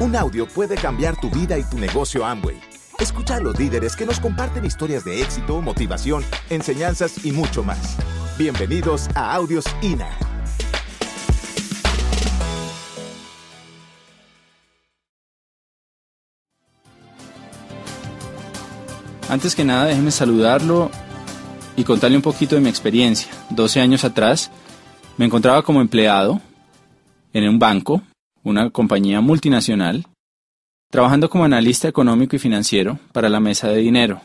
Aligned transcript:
Un 0.00 0.14
audio 0.14 0.46
puede 0.46 0.76
cambiar 0.76 1.20
tu 1.20 1.28
vida 1.28 1.58
y 1.58 1.64
tu 1.64 1.76
negocio 1.76 2.24
Amway. 2.24 2.56
Escucha 3.00 3.34
a 3.34 3.40
los 3.40 3.58
líderes 3.58 3.96
que 3.96 4.06
nos 4.06 4.20
comparten 4.20 4.64
historias 4.64 5.04
de 5.04 5.20
éxito, 5.20 5.60
motivación, 5.60 6.24
enseñanzas 6.50 7.24
y 7.24 7.32
mucho 7.32 7.64
más. 7.64 7.96
Bienvenidos 8.38 9.08
a 9.16 9.34
Audios 9.34 9.64
INA. 9.82 10.08
Antes 19.28 19.56
que 19.56 19.64
nada, 19.64 19.86
déjeme 19.86 20.12
saludarlo 20.12 20.92
y 21.74 21.82
contarle 21.82 22.16
un 22.16 22.22
poquito 22.22 22.54
de 22.54 22.60
mi 22.60 22.68
experiencia. 22.68 23.32
12 23.50 23.80
años 23.80 24.04
atrás 24.04 24.52
me 25.16 25.24
encontraba 25.24 25.62
como 25.62 25.80
empleado 25.80 26.40
en 27.32 27.48
un 27.48 27.58
banco, 27.58 28.00
una 28.44 28.70
compañía 28.70 29.20
multinacional, 29.20 30.06
trabajando 30.90 31.28
como 31.28 31.44
analista 31.44 31.88
económico 31.88 32.36
y 32.36 32.38
financiero 32.38 32.98
para 33.12 33.28
la 33.28 33.40
mesa 33.40 33.68
de 33.68 33.78
dinero 33.78 34.22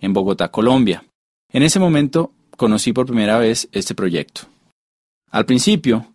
en 0.00 0.12
Bogotá, 0.12 0.50
Colombia. 0.50 1.04
En 1.52 1.62
ese 1.62 1.78
momento 1.78 2.32
conocí 2.56 2.92
por 2.92 3.06
primera 3.06 3.38
vez 3.38 3.68
este 3.72 3.94
proyecto. 3.94 4.42
Al 5.30 5.46
principio 5.46 6.06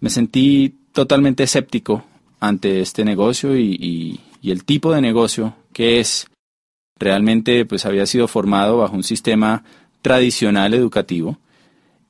me 0.00 0.10
sentí 0.10 0.80
totalmente 0.92 1.42
escéptico 1.44 2.04
ante 2.40 2.80
este 2.80 3.04
negocio 3.04 3.56
y, 3.56 4.20
el 4.42 4.64
tipo 4.64 4.92
de 4.92 5.02
negocio 5.02 5.54
que 5.72 6.00
es 6.00 6.26
realmente 6.98 7.66
pues 7.66 7.84
había 7.84 8.06
sido 8.06 8.26
formado 8.26 8.78
bajo 8.78 8.96
un 8.96 9.02
sistema 9.02 9.64
tradicional 10.00 10.72
educativo 10.72 11.38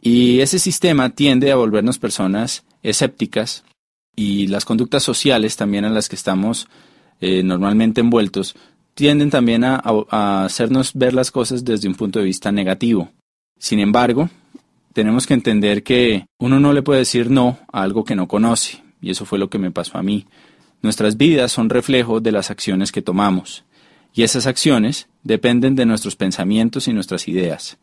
y 0.00 0.40
ese 0.40 0.60
sistema 0.60 1.10
tiende 1.10 1.50
a 1.50 1.56
volvernos 1.56 1.98
personas 1.98 2.64
escépticas 2.82 3.64
y 4.16 4.46
las 4.48 4.64
conductas 4.64 5.02
sociales 5.02 5.56
también 5.56 5.84
en 5.84 5.94
las 5.94 6.08
que 6.08 6.16
estamos 6.16 6.68
eh, 7.20 7.42
normalmente 7.42 8.00
envueltos 8.00 8.54
tienden 8.94 9.30
también 9.30 9.64
a, 9.64 9.82
a 10.10 10.44
hacernos 10.44 10.92
ver 10.94 11.14
las 11.14 11.30
cosas 11.30 11.64
desde 11.64 11.88
un 11.88 11.94
punto 11.94 12.18
de 12.18 12.24
vista 12.24 12.52
negativo. 12.52 13.10
Sin 13.58 13.78
embargo, 13.78 14.28
tenemos 14.92 15.26
que 15.26 15.34
entender 15.34 15.82
que 15.82 16.26
uno 16.38 16.60
no 16.60 16.72
le 16.72 16.82
puede 16.82 17.00
decir 17.00 17.30
no 17.30 17.58
a 17.72 17.82
algo 17.82 18.04
que 18.04 18.16
no 18.16 18.28
conoce, 18.28 18.82
y 19.00 19.10
eso 19.10 19.24
fue 19.24 19.38
lo 19.38 19.48
que 19.48 19.58
me 19.58 19.70
pasó 19.70 19.96
a 19.96 20.02
mí. 20.02 20.26
Nuestras 20.82 21.16
vidas 21.16 21.52
son 21.52 21.70
reflejo 21.70 22.20
de 22.20 22.32
las 22.32 22.50
acciones 22.50 22.90
que 22.90 23.02
tomamos 23.02 23.64
y 24.12 24.22
esas 24.22 24.46
acciones 24.46 25.08
dependen 25.22 25.76
de 25.76 25.86
nuestros 25.86 26.16
pensamientos 26.16 26.88
y 26.88 26.92
nuestras 26.92 27.28
ideas. 27.28 27.78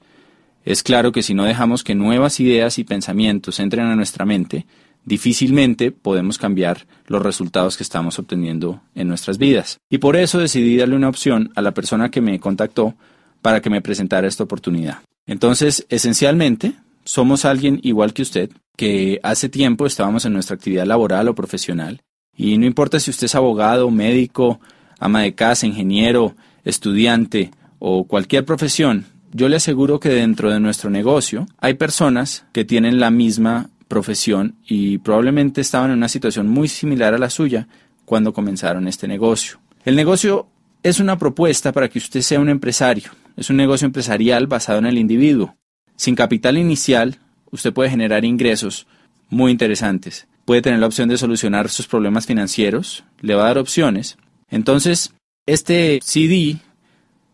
Es 0.65 0.83
claro 0.83 1.11
que 1.11 1.23
si 1.23 1.33
no 1.33 1.45
dejamos 1.45 1.83
que 1.83 1.95
nuevas 1.95 2.39
ideas 2.39 2.77
y 2.79 2.83
pensamientos 2.83 3.59
entren 3.59 3.85
a 3.85 3.95
nuestra 3.95 4.25
mente, 4.25 4.65
difícilmente 5.07 5.93
podemos 5.93 6.37
cambiar 6.37 6.85
los 7.07 7.21
resultados 7.21 7.77
que 7.77 7.83
estamos 7.83 8.19
obteniendo 8.19 8.81
en 8.93 9.07
nuestras 9.07 9.37
vidas. 9.37 9.77
Y 9.89 9.99
por 9.99 10.17
eso 10.17 10.37
decidí 10.37 10.75
darle 10.75 10.97
una 10.97 11.07
opción 11.07 11.49
a 11.55 11.61
la 11.61 11.73
persona 11.73 12.11
que 12.11 12.19
me 12.19 12.41
contactó 12.41 12.93
para 13.41 13.61
que 13.61 13.69
me 13.69 13.81
presentara 13.81 14.27
esta 14.27 14.43
oportunidad. 14.43 14.99
Entonces, 15.25 15.85
esencialmente, 15.87 16.73
somos 17.05 17.45
alguien 17.45 17.79
igual 17.83 18.13
que 18.13 18.21
usted, 18.21 18.49
que 18.75 19.21
hace 19.23 19.47
tiempo 19.47 19.85
estábamos 19.85 20.25
en 20.25 20.33
nuestra 20.33 20.55
actividad 20.55 20.85
laboral 20.85 21.29
o 21.29 21.35
profesional, 21.35 22.01
y 22.35 22.57
no 22.57 22.65
importa 22.65 22.99
si 22.99 23.09
usted 23.09 23.25
es 23.25 23.35
abogado, 23.35 23.89
médico, 23.89 24.59
ama 24.99 25.21
de 25.21 25.33
casa, 25.35 25.65
ingeniero, 25.65 26.35
estudiante 26.65 27.51
o 27.79 28.03
cualquier 28.03 28.43
profesión, 28.43 29.05
yo 29.31 29.47
le 29.47 29.55
aseguro 29.55 30.01
que 30.01 30.09
dentro 30.09 30.51
de 30.51 30.59
nuestro 30.59 30.89
negocio 30.89 31.47
hay 31.59 31.75
personas 31.75 32.45
que 32.51 32.65
tienen 32.65 32.99
la 32.99 33.09
misma 33.09 33.69
profesión 33.87 34.55
y 34.65 34.97
probablemente 34.99 35.61
estaban 35.61 35.91
en 35.91 35.97
una 35.97 36.09
situación 36.09 36.47
muy 36.47 36.67
similar 36.67 37.13
a 37.13 37.17
la 37.17 37.29
suya 37.29 37.67
cuando 38.05 38.33
comenzaron 38.33 38.87
este 38.87 39.07
negocio. 39.07 39.59
El 39.85 39.95
negocio 39.95 40.47
es 40.83 40.99
una 40.99 41.17
propuesta 41.17 41.71
para 41.71 41.89
que 41.89 41.99
usted 41.99 42.21
sea 42.21 42.39
un 42.39 42.49
empresario. 42.49 43.11
Es 43.35 43.49
un 43.49 43.57
negocio 43.57 43.85
empresarial 43.85 44.47
basado 44.47 44.79
en 44.79 44.85
el 44.85 44.97
individuo. 44.97 45.55
Sin 45.95 46.15
capital 46.15 46.57
inicial, 46.57 47.19
usted 47.51 47.73
puede 47.73 47.89
generar 47.89 48.25
ingresos 48.25 48.87
muy 49.29 49.51
interesantes. 49.51 50.27
Puede 50.45 50.61
tener 50.61 50.79
la 50.79 50.87
opción 50.87 51.09
de 51.09 51.17
solucionar 51.17 51.69
sus 51.69 51.87
problemas 51.87 52.25
financieros, 52.25 53.03
le 53.19 53.35
va 53.35 53.43
a 53.43 53.47
dar 53.47 53.57
opciones 53.57 54.17
entonces, 54.49 55.13
este 55.45 55.99
CD 56.03 56.57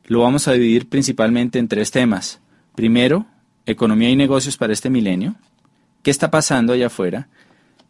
lo 0.05 0.21
vamos 0.21 0.47
a 0.47 0.53
dividir 0.53 0.89
principalmente 0.89 1.59
en 1.59 1.67
tres 1.67 1.91
temas. 1.91 2.39
Primero, 2.75 3.25
economía 3.65 4.09
y 4.09 4.15
negocios 4.15 4.57
para 4.57 4.73
este 4.73 4.89
milenio. 4.89 5.35
¿Qué 6.03 6.11
está 6.11 6.29
pasando 6.29 6.73
allá 6.73 6.87
afuera? 6.87 7.29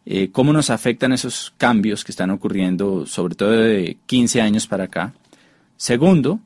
Eh, 0.06 0.30
¿Cómo 0.30 0.52
nos 0.52 0.70
afectan 0.70 1.12
esos 1.12 1.52
cambios 1.58 2.04
que 2.04 2.12
están 2.12 2.30
ocurriendo, 2.30 3.06
sobre 3.06 3.34
todo 3.34 3.50
de 3.50 3.98
15 4.06 4.40
años 4.40 4.68
para 4.68 4.84
acá? 4.84 5.14
Segundo, 5.76 6.38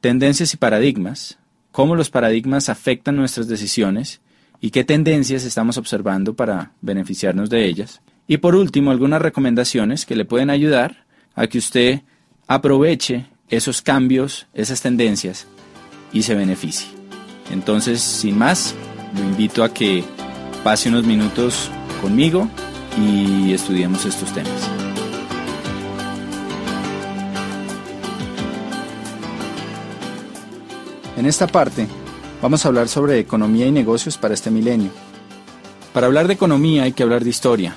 tendencias 0.00 0.54
y 0.54 0.56
paradigmas. 0.56 1.38
¿Cómo 1.72 1.94
los 1.94 2.08
paradigmas 2.08 2.70
afectan 2.70 3.16
nuestras 3.16 3.48
decisiones? 3.48 4.22
¿Y 4.62 4.70
qué 4.70 4.82
tendencias 4.82 5.44
estamos 5.44 5.76
observando 5.76 6.34
para 6.34 6.72
beneficiarnos 6.80 7.50
de 7.50 7.66
ellas? 7.66 8.00
Y 8.26 8.38
por 8.38 8.54
último, 8.56 8.90
algunas 8.90 9.20
recomendaciones 9.20 10.06
que 10.06 10.16
le 10.16 10.24
pueden 10.24 10.48
ayudar 10.48 11.04
a 11.34 11.48
que 11.48 11.58
usted 11.58 12.00
aproveche 12.46 13.26
esos 13.50 13.82
cambios, 13.82 14.46
esas 14.54 14.80
tendencias 14.80 15.46
y 16.14 16.22
se 16.22 16.34
beneficie. 16.34 16.88
Entonces, 17.50 18.00
sin 18.00 18.38
más, 18.38 18.74
lo 19.14 19.20
invito 19.20 19.62
a 19.62 19.74
que 19.74 20.04
pase 20.64 20.88
unos 20.88 21.04
minutos 21.04 21.70
conmigo 22.00 22.48
y 22.98 23.52
estudiemos 23.52 24.04
estos 24.04 24.32
temas. 24.32 24.68
En 31.16 31.26
esta 31.26 31.46
parte 31.46 31.86
vamos 32.40 32.64
a 32.64 32.68
hablar 32.68 32.88
sobre 32.88 33.18
economía 33.18 33.66
y 33.66 33.70
negocios 33.70 34.16
para 34.16 34.34
este 34.34 34.50
milenio. 34.50 34.90
Para 35.92 36.06
hablar 36.06 36.26
de 36.26 36.34
economía 36.34 36.84
hay 36.84 36.92
que 36.92 37.02
hablar 37.02 37.24
de 37.24 37.30
historia. 37.30 37.76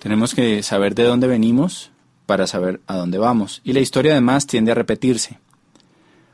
Tenemos 0.00 0.34
que 0.34 0.62
saber 0.62 0.94
de 0.94 1.04
dónde 1.04 1.26
venimos, 1.26 1.90
para 2.26 2.46
saber 2.46 2.80
a 2.86 2.96
dónde 2.96 3.18
vamos. 3.18 3.60
Y 3.64 3.72
la 3.72 3.80
historia 3.80 4.12
además 4.12 4.46
tiende 4.46 4.72
a 4.72 4.74
repetirse. 4.74 5.38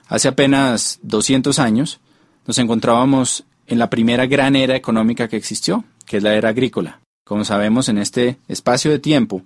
Hace 0.09 0.29
apenas 0.29 0.99
200 1.03 1.59
años 1.59 2.01
nos 2.47 2.59
encontrábamos 2.59 3.45
en 3.67 3.79
la 3.79 3.91
primera 3.91 4.27
gran 4.27 4.57
era 4.57 4.77
económica 4.77 5.29
que 5.29 5.37
existió, 5.37 5.85
que 6.07 6.19
es 6.19 6.23
la 6.23 6.35
era 6.35 6.51
agrícola. 6.51 7.01
Como 7.25 7.45
sabemos, 7.45 7.89
en 7.89 7.99
este 7.99 8.39
espacio 8.49 8.91
de 8.91 8.99
tiempo, 8.99 9.43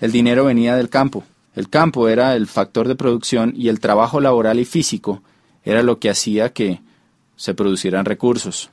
el 0.00 0.12
dinero 0.12 0.44
venía 0.44 0.76
del 0.76 0.88
campo. 0.88 1.24
El 1.54 1.68
campo 1.68 2.08
era 2.08 2.36
el 2.36 2.46
factor 2.46 2.86
de 2.86 2.96
producción 2.96 3.52
y 3.56 3.68
el 3.68 3.80
trabajo 3.80 4.20
laboral 4.20 4.60
y 4.60 4.64
físico 4.64 5.22
era 5.64 5.82
lo 5.82 5.98
que 5.98 6.10
hacía 6.10 6.52
que 6.52 6.80
se 7.36 7.54
producieran 7.54 8.04
recursos. 8.04 8.70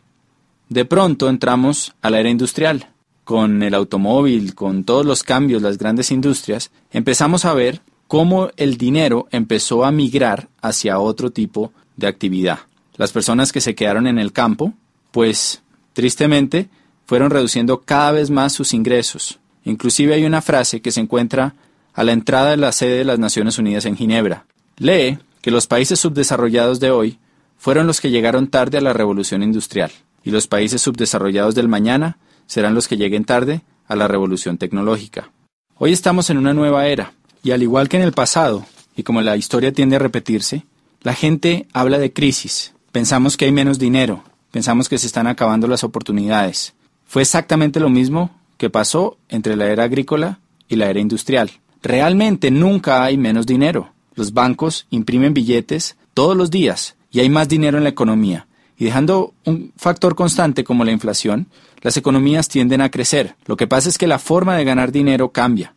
De 0.69 0.85
pronto 0.85 1.29
entramos 1.29 1.93
a 2.01 2.09
la 2.09 2.19
era 2.19 2.29
industrial, 2.29 2.87
con 3.23 3.63
el 3.63 3.73
automóvil, 3.73 4.53
con 4.53 4.83
todos 4.83 5.05
los 5.05 5.23
cambios, 5.23 5.61
las 5.61 5.77
grandes 5.77 6.11
industrias, 6.11 6.71
empezamos 6.91 7.45
a 7.45 7.53
ver 7.53 7.81
cómo 8.07 8.49
el 8.57 8.77
dinero 8.77 9.27
empezó 9.31 9.85
a 9.85 9.91
migrar 9.91 10.49
hacia 10.61 10.99
otro 10.99 11.31
tipo 11.31 11.71
de 11.95 12.07
actividad. 12.07 12.59
Las 12.95 13.11
personas 13.11 13.51
que 13.51 13.61
se 13.61 13.75
quedaron 13.75 14.07
en 14.07 14.19
el 14.19 14.31
campo, 14.31 14.73
pues 15.13 15.61
tristemente, 15.93 16.69
fueron 17.05 17.29
reduciendo 17.29 17.81
cada 17.81 18.11
vez 18.11 18.31
más 18.31 18.51
sus 18.51 18.73
ingresos. 18.73 19.39
Inclusive 19.63 20.15
hay 20.15 20.25
una 20.25 20.41
frase 20.41 20.81
que 20.81 20.91
se 20.91 21.01
encuentra 21.01 21.53
a 21.93 22.03
la 22.03 22.13
entrada 22.13 22.49
de 22.49 22.57
la 22.57 22.71
sede 22.71 22.97
de 22.97 23.03
las 23.05 23.19
Naciones 23.19 23.59
Unidas 23.59 23.85
en 23.85 23.95
Ginebra. 23.95 24.47
Lee 24.77 25.19
que 25.41 25.51
los 25.51 25.67
países 25.67 25.99
subdesarrollados 25.99 26.79
de 26.79 26.89
hoy 26.89 27.19
fueron 27.59 27.85
los 27.85 28.01
que 28.01 28.09
llegaron 28.09 28.47
tarde 28.47 28.79
a 28.79 28.81
la 28.81 28.91
revolución 28.91 29.43
industrial 29.43 29.91
y 30.23 30.31
los 30.31 30.47
países 30.47 30.81
subdesarrollados 30.81 31.53
del 31.53 31.67
mañana 31.67 32.17
serán 32.47 32.73
los 32.73 32.87
que 32.87 32.97
lleguen 32.97 33.23
tarde 33.23 33.61
a 33.87 33.95
la 33.95 34.07
revolución 34.07 34.57
tecnológica. 34.57 35.29
Hoy 35.75 35.93
estamos 35.93 36.31
en 36.31 36.39
una 36.39 36.55
nueva 36.55 36.87
era, 36.87 37.13
y 37.43 37.51
al 37.51 37.61
igual 37.61 37.87
que 37.87 37.97
en 37.97 38.03
el 38.03 38.13
pasado, 38.13 38.65
y 38.95 39.03
como 39.03 39.21
la 39.21 39.37
historia 39.37 39.73
tiende 39.73 39.97
a 39.97 39.99
repetirse, 39.99 40.65
la 41.01 41.13
gente 41.13 41.67
habla 41.71 41.99
de 41.99 42.13
crisis. 42.13 42.73
Pensamos 42.91 43.37
que 43.37 43.45
hay 43.45 43.51
menos 43.51 43.77
dinero, 43.77 44.23
pensamos 44.53 44.87
que 44.87 44.99
se 44.99 45.07
están 45.07 45.25
acabando 45.25 45.67
las 45.67 45.83
oportunidades. 45.83 46.75
Fue 47.07 47.23
exactamente 47.23 47.79
lo 47.79 47.89
mismo 47.89 48.29
que 48.57 48.69
pasó 48.69 49.17
entre 49.27 49.55
la 49.55 49.65
era 49.65 49.85
agrícola 49.85 50.41
y 50.69 50.75
la 50.75 50.91
era 50.91 50.99
industrial. 50.99 51.49
Realmente 51.81 52.51
nunca 52.51 53.03
hay 53.03 53.17
menos 53.17 53.47
dinero. 53.47 53.93
Los 54.13 54.31
bancos 54.31 54.85
imprimen 54.91 55.33
billetes 55.33 55.97
todos 56.13 56.37
los 56.37 56.51
días 56.51 56.95
y 57.09 57.19
hay 57.19 57.29
más 57.29 57.49
dinero 57.49 57.79
en 57.79 57.83
la 57.83 57.89
economía. 57.89 58.45
Y 58.77 58.85
dejando 58.85 59.33
un 59.43 59.73
factor 59.75 60.13
constante 60.13 60.63
como 60.63 60.83
la 60.83 60.91
inflación, 60.91 61.47
las 61.81 61.97
economías 61.97 62.47
tienden 62.47 62.81
a 62.81 62.91
crecer. 62.91 63.35
Lo 63.47 63.57
que 63.57 63.65
pasa 63.65 63.89
es 63.89 63.97
que 63.97 64.05
la 64.05 64.19
forma 64.19 64.55
de 64.55 64.65
ganar 64.65 64.91
dinero 64.91 65.31
cambia. 65.31 65.73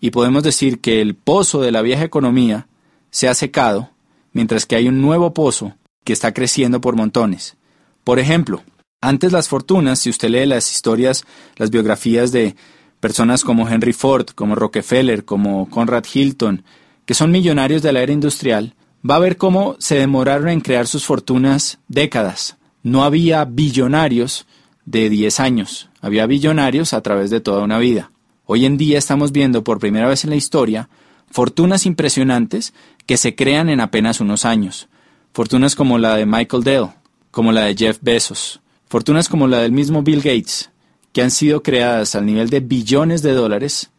Y 0.00 0.10
podemos 0.10 0.42
decir 0.42 0.82
que 0.82 1.00
el 1.00 1.14
pozo 1.14 1.62
de 1.62 1.72
la 1.72 1.80
vieja 1.80 2.04
economía 2.04 2.66
se 3.10 3.26
ha 3.28 3.34
secado, 3.34 3.88
mientras 4.34 4.66
que 4.66 4.76
hay 4.76 4.86
un 4.86 5.00
nuevo 5.00 5.32
pozo 5.32 5.76
que 6.04 6.12
está 6.12 6.34
creciendo 6.34 6.82
por 6.82 6.94
montones. 6.94 7.56
Por 8.04 8.18
ejemplo, 8.18 8.62
antes 9.00 9.32
las 9.32 9.48
fortunas, 9.48 9.98
si 9.98 10.10
usted 10.10 10.30
lee 10.30 10.46
las 10.46 10.70
historias, 10.70 11.24
las 11.56 11.70
biografías 11.70 12.32
de 12.32 12.56
personas 13.00 13.44
como 13.44 13.68
Henry 13.68 13.92
Ford, 13.92 14.26
como 14.34 14.54
Rockefeller, 14.54 15.24
como 15.24 15.68
Conrad 15.68 16.04
Hilton, 16.12 16.64
que 17.04 17.14
son 17.14 17.30
millonarios 17.30 17.82
de 17.82 17.92
la 17.92 18.00
era 18.02 18.12
industrial, 18.12 18.74
va 19.08 19.16
a 19.16 19.20
ver 19.20 19.36
cómo 19.36 19.76
se 19.78 19.96
demoraron 19.96 20.48
en 20.48 20.60
crear 20.60 20.86
sus 20.86 21.04
fortunas 21.04 21.80
décadas. 21.88 22.56
No 22.82 23.04
había 23.04 23.44
billonarios 23.44 24.46
de 24.84 25.08
10 25.10 25.40
años, 25.40 25.88
había 26.00 26.26
billonarios 26.26 26.92
a 26.92 27.00
través 27.00 27.30
de 27.30 27.40
toda 27.40 27.62
una 27.62 27.78
vida. 27.78 28.12
Hoy 28.44 28.66
en 28.66 28.76
día 28.76 28.98
estamos 28.98 29.32
viendo 29.32 29.64
por 29.64 29.78
primera 29.78 30.08
vez 30.08 30.24
en 30.24 30.30
la 30.30 30.36
historia 30.36 30.88
fortunas 31.30 31.86
impresionantes 31.86 32.74
que 33.06 33.16
se 33.16 33.34
crean 33.34 33.68
en 33.68 33.80
apenas 33.80 34.20
unos 34.20 34.44
años. 34.44 34.88
Fortunas 35.32 35.74
como 35.74 35.98
la 35.98 36.16
de 36.16 36.26
Michael 36.26 36.62
Dell, 36.62 36.88
como 37.32 37.50
la 37.50 37.64
de 37.64 37.74
Jeff 37.74 37.98
Bezos, 38.00 38.60
fortunas 38.86 39.28
como 39.28 39.48
la 39.48 39.58
del 39.58 39.72
mismo 39.72 40.02
Bill 40.02 40.20
Gates, 40.20 40.70
que 41.12 41.22
han 41.22 41.32
sido 41.32 41.62
creadas 41.62 42.14
al 42.14 42.26
nivel 42.26 42.48
de 42.50 42.60
billones 42.60 43.22
de 43.22 43.32
dólares 43.32 43.90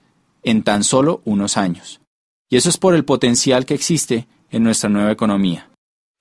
en 0.44 0.64
tan 0.64 0.84
solo 0.86 1.22
unos 1.26 1.58
años. 1.58 2.00
Y 2.50 2.58
eso 2.58 2.70
es 2.70 2.78
por 2.78 2.94
el 2.94 3.04
potencial 3.04 3.66
que 3.66 3.74
existe 3.74 4.28
en 4.52 4.64
nuestra 4.64 4.90
nueva 4.90 5.12
economía. 5.12 5.70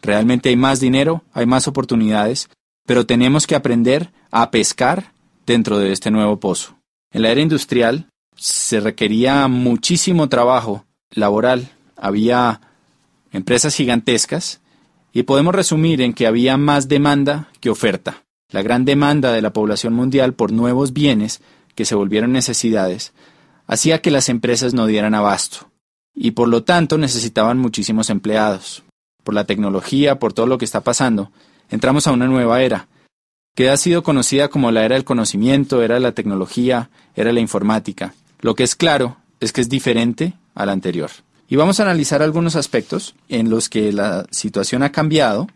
Realmente 0.00 0.48
hay 0.48 0.56
más 0.56 0.80
dinero, 0.80 1.22
hay 1.34 1.44
más 1.46 1.68
oportunidades, 1.68 2.48
pero 2.86 3.06
tenemos 3.06 3.46
que 3.46 3.54
aprender 3.54 4.10
a 4.30 4.50
pescar 4.50 5.12
dentro 5.46 5.78
de 5.78 5.92
este 5.92 6.10
nuevo 6.10 6.40
pozo. 6.40 6.76
En 7.12 7.22
la 7.22 7.30
era 7.30 7.42
industrial 7.42 8.08
se 8.34 8.80
requería 8.80 9.46
muchísimo 9.48 10.30
trabajo 10.30 10.86
laboral, 11.10 11.70
había 11.94 12.62
empresas 13.32 13.74
gigantescas 13.74 14.61
y 15.12 15.24
podemos 15.24 15.54
resumir 15.54 16.00
en 16.00 16.14
que 16.14 16.26
había 16.26 16.56
más 16.56 16.88
demanda 16.88 17.48
que 17.60 17.70
oferta. 17.70 18.24
La 18.50 18.62
gran 18.62 18.84
demanda 18.84 19.32
de 19.32 19.42
la 19.42 19.52
población 19.52 19.94
mundial 19.94 20.34
por 20.34 20.52
nuevos 20.52 20.92
bienes 20.92 21.40
que 21.74 21.84
se 21.84 21.94
volvieron 21.94 22.32
necesidades 22.32 23.12
hacía 23.66 24.02
que 24.02 24.10
las 24.10 24.28
empresas 24.28 24.74
no 24.74 24.86
dieran 24.86 25.14
abasto 25.14 25.70
y 26.14 26.32
por 26.32 26.48
lo 26.48 26.62
tanto 26.62 26.98
necesitaban 26.98 27.58
muchísimos 27.58 28.10
empleados. 28.10 28.82
Por 29.24 29.34
la 29.34 29.44
tecnología, 29.44 30.18
por 30.18 30.32
todo 30.32 30.46
lo 30.46 30.58
que 30.58 30.64
está 30.64 30.80
pasando, 30.82 31.30
entramos 31.70 32.06
a 32.06 32.12
una 32.12 32.26
nueva 32.26 32.60
era, 32.62 32.88
que 33.54 33.70
ha 33.70 33.76
sido 33.76 34.02
conocida 34.02 34.48
como 34.48 34.70
la 34.70 34.84
era 34.84 34.94
del 34.94 35.04
conocimiento, 35.04 35.82
era 35.82 36.00
la 36.00 36.12
tecnología, 36.12 36.90
era 37.14 37.32
la 37.32 37.40
informática. 37.40 38.14
Lo 38.40 38.54
que 38.54 38.64
es 38.64 38.74
claro 38.74 39.16
es 39.40 39.52
que 39.52 39.60
es 39.60 39.68
diferente 39.68 40.34
a 40.54 40.66
la 40.66 40.72
anterior. 40.72 41.10
Y 41.52 41.56
vamos 41.56 41.78
a 41.78 41.82
analizar 41.82 42.22
algunos 42.22 42.56
aspectos 42.56 43.14
en 43.28 43.50
los 43.50 43.68
que 43.68 43.92
la 43.92 44.24
situación 44.30 44.82
ha 44.82 44.90
cambiado 44.90 45.48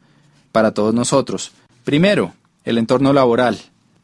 para 0.52 0.74
todos 0.74 0.92
nosotros. 0.92 1.52
Primero, 1.84 2.34
el 2.64 2.76
entorno 2.76 3.14
laboral. 3.14 3.58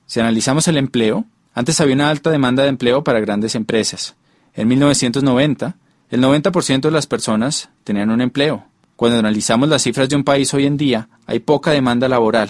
Si 0.06 0.18
analizamos 0.18 0.66
el 0.68 0.78
empleo, 0.78 1.26
antes 1.52 1.82
había 1.82 1.94
una 1.94 2.08
alta 2.08 2.30
demanda 2.30 2.62
de 2.62 2.70
empleo 2.70 3.04
para 3.04 3.20
grandes 3.20 3.54
empresas. 3.56 4.14
En 4.54 4.68
1990, 4.68 5.76
el 6.08 6.22
90% 6.22 6.80
de 6.80 6.90
las 6.90 7.06
personas 7.06 7.68
tenían 7.84 8.08
un 8.08 8.22
empleo. 8.22 8.64
Cuando 8.96 9.18
analizamos 9.18 9.68
las 9.68 9.82
cifras 9.82 10.08
de 10.08 10.16
un 10.16 10.24
país 10.24 10.54
hoy 10.54 10.64
en 10.64 10.78
día, 10.78 11.10
hay 11.26 11.40
poca 11.40 11.72
demanda 11.72 12.08
laboral. 12.08 12.48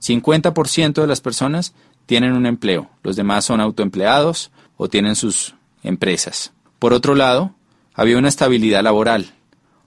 50% 0.00 1.00
de 1.00 1.06
las 1.08 1.20
personas 1.20 1.74
tienen 2.06 2.32
un 2.32 2.46
empleo, 2.46 2.88
los 3.02 3.16
demás 3.16 3.44
son 3.44 3.60
autoempleados 3.60 4.52
o 4.76 4.88
tienen 4.88 5.16
sus 5.16 5.56
empresas. 5.82 6.52
Por 6.78 6.92
otro 6.92 7.16
lado, 7.16 7.56
había 7.94 8.18
una 8.18 8.28
estabilidad 8.28 8.82
laboral. 8.82 9.32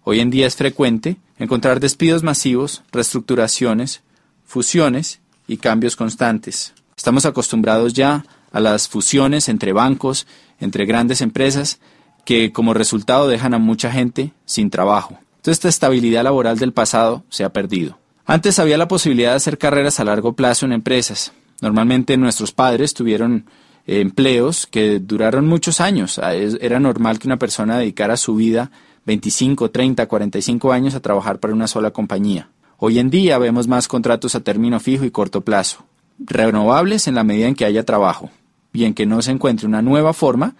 Hoy 0.04 0.22
en 0.22 0.30
día 0.30 0.48
es 0.48 0.56
frecuente 0.56 1.18
encontrar 1.38 1.80
despidos 1.80 2.24
masivos, 2.24 2.84
reestructuraciones, 2.92 4.02
fusiones 4.46 5.20
y 5.48 5.58
cambios 5.58 5.96
constantes. 5.96 6.74
Estamos 6.96 7.26
acostumbrados 7.26 7.94
ya 7.94 8.26
a 8.52 8.60
las 8.60 8.88
fusiones 8.88 9.50
entre 9.50 9.74
bancos, 9.74 10.26
entre 10.60 10.86
grandes 10.86 11.22
empresas, 11.22 11.80
que 12.26 12.52
como 12.52 12.74
resultado 12.74 13.28
dejan 13.28 13.54
a 13.54 13.60
mucha 13.60 13.92
gente 13.92 14.32
sin 14.46 14.70
trabajo. 14.70 15.20
Entonces 15.38 15.58
esta 15.58 15.70
estabilidad 15.70 16.24
laboral 16.24 16.58
del 16.58 16.74
pasado 16.74 17.24
se 17.30 17.44
ha 17.44 17.54
perdido. 17.54 18.00
Antes 18.26 18.60
había 18.60 18.78
la 18.78 18.88
posibilidad 18.88 19.32
de 19.32 19.38
hacer 19.38 19.58
carreras 19.58 20.00
a 20.00 20.06
largo 20.06 20.34
plazo 20.34 20.66
en 20.66 20.74
empresas. 20.74 21.34
Normalmente 21.62 22.18
nuestros 22.18 22.52
padres 22.52 22.94
tuvieron 22.94 23.46
empleos 23.88 24.68
que 24.68 25.00
duraron 25.00 25.48
muchos 25.48 25.80
años. 25.82 26.20
Ah, 26.20 26.34
era 26.34 26.80
normal 26.80 27.20
que 27.20 27.28
una 27.28 27.40
persona 27.40 27.80
dedicara 27.80 28.18
su 28.18 28.36
vida 28.36 28.70
25, 29.06 29.72
30, 29.72 30.06
45 30.06 30.74
años 30.74 30.94
a 30.94 31.00
trabajar 31.00 31.40
para 31.40 31.54
una 31.54 31.68
sola 31.68 31.92
compañía. 31.92 32.50
Hoy 32.78 33.00
en 33.00 33.10
día 33.10 33.38
vemos 33.38 33.68
más 33.68 33.88
contratos 33.88 34.36
a 34.36 34.42
término 34.42 34.80
fijo 34.80 35.06
y 35.06 35.12
corto 35.12 35.42
plazo, 35.42 35.86
renovables 36.20 37.08
en 37.08 37.16
la 37.16 37.24
medida 37.24 37.48
en 37.48 37.56
que 37.56 37.66
haya 37.66 37.86
trabajo 37.86 38.30
y 38.74 38.84
en 38.84 38.94
que 38.94 39.06
no 39.06 39.22
se 39.22 39.32
encuentre 39.32 39.66
una 39.66 39.82
nueva 39.82 40.14
forma 40.14 40.56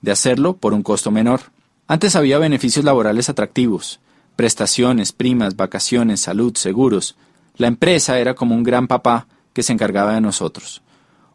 de 0.00 0.10
hacerlo 0.10 0.56
por 0.56 0.72
un 0.72 0.82
costo 0.82 1.10
menor. 1.10 1.42
Antes 1.86 2.16
había 2.16 2.38
beneficios 2.38 2.84
laborales 2.84 3.28
atractivos, 3.28 4.00
prestaciones, 4.34 5.12
primas, 5.12 5.54
vacaciones, 5.54 6.20
salud, 6.20 6.56
seguros. 6.56 7.16
La 7.56 7.66
empresa 7.66 8.18
era 8.18 8.34
como 8.34 8.54
un 8.54 8.62
gran 8.62 8.88
papá 8.88 9.26
que 9.52 9.62
se 9.62 9.74
encargaba 9.74 10.14
de 10.14 10.22
nosotros. 10.22 10.82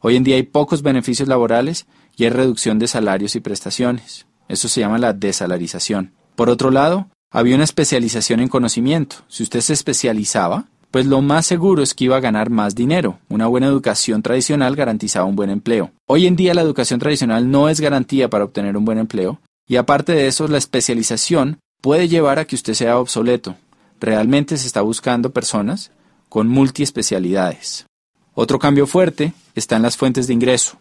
Hoy 0.07 0.17
en 0.17 0.23
día 0.23 0.35
hay 0.35 0.43
pocos 0.43 0.83
beneficios 0.83 1.27
laborales 1.27 1.87
y 2.15 2.25
hay 2.25 2.29
reducción 2.29 2.77
de 2.77 2.87
salarios 2.87 3.35
y 3.35 3.39
prestaciones. 3.39 4.27
Eso 4.47 4.67
se 4.67 4.81
llama 4.81 4.99
la 4.99 5.13
desalarización. 5.13 6.13
Por 6.35 6.51
otro 6.51 6.69
lado, 6.69 7.07
había 7.31 7.55
una 7.55 7.63
especialización 7.63 8.39
en 8.39 8.47
conocimiento. 8.47 9.15
Si 9.29 9.41
usted 9.41 9.61
se 9.61 9.73
especializaba, 9.73 10.65
pues 10.91 11.07
lo 11.07 11.23
más 11.23 11.47
seguro 11.47 11.81
es 11.81 11.95
que 11.95 12.03
iba 12.03 12.17
a 12.17 12.19
ganar 12.19 12.51
más 12.51 12.75
dinero. 12.75 13.17
Una 13.29 13.47
buena 13.47 13.65
educación 13.65 14.21
tradicional 14.21 14.75
garantizaba 14.75 15.25
un 15.25 15.35
buen 15.35 15.49
empleo. 15.49 15.91
Hoy 16.05 16.27
en 16.27 16.35
día 16.35 16.53
la 16.53 16.61
educación 16.61 16.99
tradicional 16.99 17.49
no 17.49 17.67
es 17.67 17.81
garantía 17.81 18.29
para 18.29 18.43
obtener 18.43 18.77
un 18.77 18.85
buen 18.85 18.99
empleo, 18.99 19.39
y 19.67 19.77
aparte 19.77 20.11
de 20.11 20.27
eso 20.27 20.47
la 20.47 20.59
especialización 20.59 21.57
puede 21.81 22.07
llevar 22.07 22.37
a 22.37 22.45
que 22.45 22.55
usted 22.55 22.75
sea 22.75 22.99
obsoleto. 22.99 23.55
Realmente 23.99 24.55
se 24.57 24.67
está 24.67 24.81
buscando 24.81 25.31
personas 25.31 25.89
con 26.29 26.47
multiespecialidades. 26.47 27.87
Otro 28.35 28.59
cambio 28.59 28.85
fuerte 28.85 29.33
está 29.55 29.77
en 29.77 29.81
las 29.81 29.95
fuentes 29.95 30.27
de 30.27 30.33
ingreso. 30.33 30.77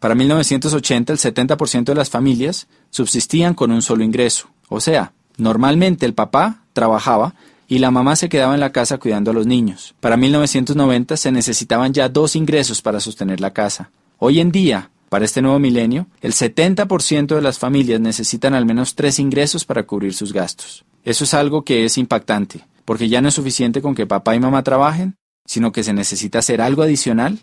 Para 0.00 0.16
1980 0.16 1.12
el 1.12 1.18
70% 1.18 1.84
de 1.84 1.94
las 1.94 2.10
familias 2.10 2.66
subsistían 2.90 3.54
con 3.54 3.70
un 3.70 3.80
solo 3.80 4.02
ingreso. 4.02 4.48
O 4.68 4.80
sea, 4.80 5.12
normalmente 5.38 6.04
el 6.04 6.14
papá 6.14 6.64
trabajaba 6.72 7.34
y 7.68 7.78
la 7.78 7.92
mamá 7.92 8.16
se 8.16 8.28
quedaba 8.28 8.54
en 8.54 8.60
la 8.60 8.72
casa 8.72 8.98
cuidando 8.98 9.30
a 9.30 9.34
los 9.34 9.46
niños. 9.46 9.94
Para 10.00 10.16
1990 10.16 11.16
se 11.16 11.30
necesitaban 11.30 11.92
ya 11.92 12.08
dos 12.08 12.34
ingresos 12.34 12.82
para 12.82 13.00
sostener 13.00 13.40
la 13.40 13.52
casa. 13.52 13.90
Hoy 14.18 14.40
en 14.40 14.50
día, 14.50 14.90
para 15.08 15.24
este 15.24 15.42
nuevo 15.42 15.60
milenio, 15.60 16.08
el 16.20 16.32
70% 16.32 17.36
de 17.36 17.42
las 17.42 17.58
familias 17.58 18.00
necesitan 18.00 18.54
al 18.54 18.66
menos 18.66 18.96
tres 18.96 19.20
ingresos 19.20 19.64
para 19.64 19.84
cubrir 19.84 20.12
sus 20.12 20.32
gastos. 20.32 20.84
Eso 21.04 21.22
es 21.22 21.34
algo 21.34 21.62
que 21.62 21.84
es 21.84 21.98
impactante, 21.98 22.66
porque 22.84 23.08
ya 23.08 23.20
no 23.20 23.28
es 23.28 23.34
suficiente 23.34 23.80
con 23.80 23.94
que 23.94 24.06
papá 24.06 24.34
y 24.34 24.40
mamá 24.40 24.64
trabajen, 24.64 25.16
sino 25.46 25.72
que 25.72 25.82
se 25.82 25.92
necesita 25.92 26.40
hacer 26.40 26.60
algo 26.60 26.82
adicional 26.82 27.38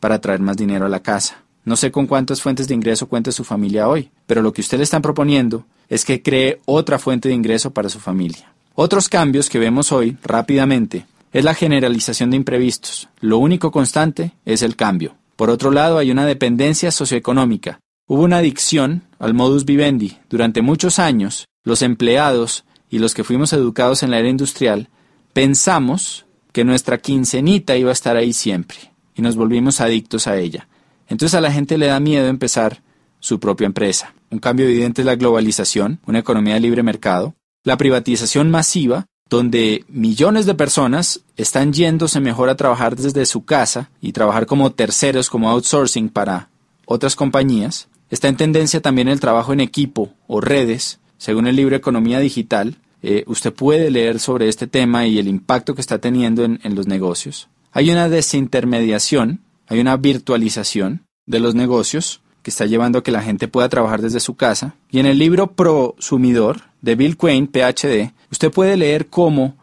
para 0.00 0.20
traer 0.20 0.40
más 0.40 0.56
dinero 0.56 0.86
a 0.86 0.88
la 0.88 1.00
casa. 1.00 1.42
No 1.64 1.76
sé 1.76 1.90
con 1.90 2.06
cuántas 2.06 2.40
fuentes 2.40 2.66
de 2.68 2.74
ingreso 2.74 3.08
cuenta 3.08 3.32
su 3.32 3.44
familia 3.44 3.88
hoy, 3.88 4.10
pero 4.26 4.40
lo 4.40 4.52
que 4.52 4.62
usted 4.62 4.78
le 4.78 4.84
están 4.84 5.02
proponiendo 5.02 5.66
es 5.88 6.04
que 6.04 6.22
cree 6.22 6.60
otra 6.64 6.98
fuente 6.98 7.28
de 7.28 7.34
ingreso 7.34 7.72
para 7.72 7.88
su 7.88 7.98
familia. 8.00 8.52
Otros 8.74 9.08
cambios 9.08 9.50
que 9.50 9.58
vemos 9.58 9.92
hoy 9.92 10.16
rápidamente 10.22 11.06
es 11.32 11.44
la 11.44 11.54
generalización 11.54 12.30
de 12.30 12.36
imprevistos. 12.36 13.08
Lo 13.20 13.38
único 13.38 13.70
constante 13.70 14.32
es 14.44 14.62
el 14.62 14.76
cambio. 14.76 15.16
Por 15.36 15.50
otro 15.50 15.70
lado, 15.70 15.98
hay 15.98 16.10
una 16.10 16.24
dependencia 16.24 16.90
socioeconómica. 16.90 17.80
Hubo 18.06 18.22
una 18.22 18.38
adicción 18.38 19.02
al 19.18 19.34
modus 19.34 19.64
vivendi. 19.64 20.16
Durante 20.30 20.62
muchos 20.62 20.98
años, 20.98 21.48
los 21.64 21.82
empleados 21.82 22.64
y 22.88 22.98
los 22.98 23.14
que 23.14 23.24
fuimos 23.24 23.52
educados 23.52 24.02
en 24.02 24.10
la 24.10 24.18
era 24.18 24.28
industrial 24.28 24.88
pensamos 25.32 26.24
que 26.52 26.64
nuestra 26.64 26.98
quincenita 26.98 27.76
iba 27.76 27.90
a 27.90 27.92
estar 27.92 28.16
ahí 28.16 28.32
siempre 28.32 28.92
y 29.14 29.22
nos 29.22 29.36
volvimos 29.36 29.80
adictos 29.80 30.26
a 30.26 30.38
ella. 30.38 30.68
Entonces 31.08 31.34
a 31.34 31.40
la 31.40 31.52
gente 31.52 31.78
le 31.78 31.86
da 31.86 32.00
miedo 32.00 32.26
empezar 32.28 32.82
su 33.20 33.40
propia 33.40 33.66
empresa. 33.66 34.14
Un 34.30 34.38
cambio 34.38 34.66
evidente 34.66 35.02
es 35.02 35.06
la 35.06 35.16
globalización, 35.16 36.00
una 36.06 36.20
economía 36.20 36.54
de 36.54 36.60
libre 36.60 36.82
mercado, 36.82 37.34
la 37.64 37.76
privatización 37.76 38.50
masiva, 38.50 39.06
donde 39.28 39.84
millones 39.88 40.46
de 40.46 40.54
personas 40.54 41.20
están 41.36 41.72
yéndose 41.72 42.20
mejor 42.20 42.48
a 42.48 42.56
trabajar 42.56 42.96
desde 42.96 43.26
su 43.26 43.44
casa 43.44 43.90
y 44.00 44.12
trabajar 44.12 44.46
como 44.46 44.72
terceros, 44.72 45.28
como 45.28 45.50
outsourcing 45.50 46.08
para 46.08 46.48
otras 46.86 47.14
compañías. 47.14 47.88
Está 48.10 48.28
en 48.28 48.36
tendencia 48.36 48.80
también 48.80 49.08
el 49.08 49.20
trabajo 49.20 49.52
en 49.52 49.60
equipo 49.60 50.14
o 50.26 50.40
redes, 50.40 50.98
según 51.18 51.46
el 51.46 51.56
libro 51.56 51.76
Economía 51.76 52.20
Digital. 52.20 52.76
Eh, 53.02 53.24
usted 53.26 53.52
puede 53.52 53.90
leer 53.90 54.18
sobre 54.18 54.48
este 54.48 54.66
tema 54.66 55.06
y 55.06 55.18
el 55.18 55.28
impacto 55.28 55.74
que 55.74 55.80
está 55.80 55.98
teniendo 55.98 56.44
en, 56.44 56.74
los 56.74 56.86
negocios. 56.86 57.48
Hay 57.72 57.90
una 57.90 58.08
desintermediación, 58.08 59.40
hay 59.68 59.80
una 59.80 59.96
virtualización 59.96 61.04
de 61.26 61.40
los 61.40 61.54
negocios 61.54 62.20
que 62.42 62.50
está 62.50 62.66
llevando 62.66 62.98
a 62.98 63.02
que 63.02 63.12
la 63.12 63.22
gente 63.22 63.46
pueda 63.46 63.68
trabajar 63.68 64.02
desde 64.02 64.20
su 64.20 64.34
casa. 64.34 64.74
Y 64.90 64.98
en 64.98 65.06
el 65.06 65.18
libro 65.18 65.52
Prosumidor 65.52 66.62
de 66.82 66.96
Bill 66.96 67.16
Quain, 67.16 67.46
PhD, 67.46 68.12
usted 68.32 68.50
puede 68.50 68.76
leer 68.76 69.06
cómo 69.06 69.56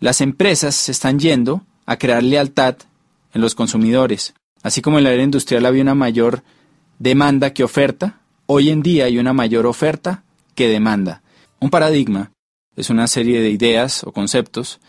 las 0.00 0.20
empresas 0.20 0.74
se 0.74 0.92
están 0.92 1.18
yendo 1.18 1.62
a 1.86 1.96
crear 1.96 2.22
lealtad 2.22 2.76
en 3.32 3.40
los 3.40 3.54
consumidores. 3.54 4.34
Así 4.62 4.82
como 4.82 4.98
en 4.98 5.04
la 5.04 5.12
era 5.12 5.22
industrial 5.22 5.64
había 5.66 5.82
una 5.82 5.94
mayor 5.94 6.42
demanda 6.98 7.52
que 7.52 7.64
oferta, 7.64 8.20
hoy 8.46 8.70
en 8.70 8.82
día 8.82 9.06
hay 9.06 9.18
una 9.18 9.32
mayor 9.32 9.66
oferta 9.66 10.24
que 10.54 10.68
demanda. 10.68 11.22
Un 11.60 11.70
paradigma 11.70 12.30
es 12.76 12.90
una 12.90 13.06
serie 13.06 13.40
de 13.40 13.50
ideas 13.50 14.04
o 14.04 14.12
conceptos 14.12 14.80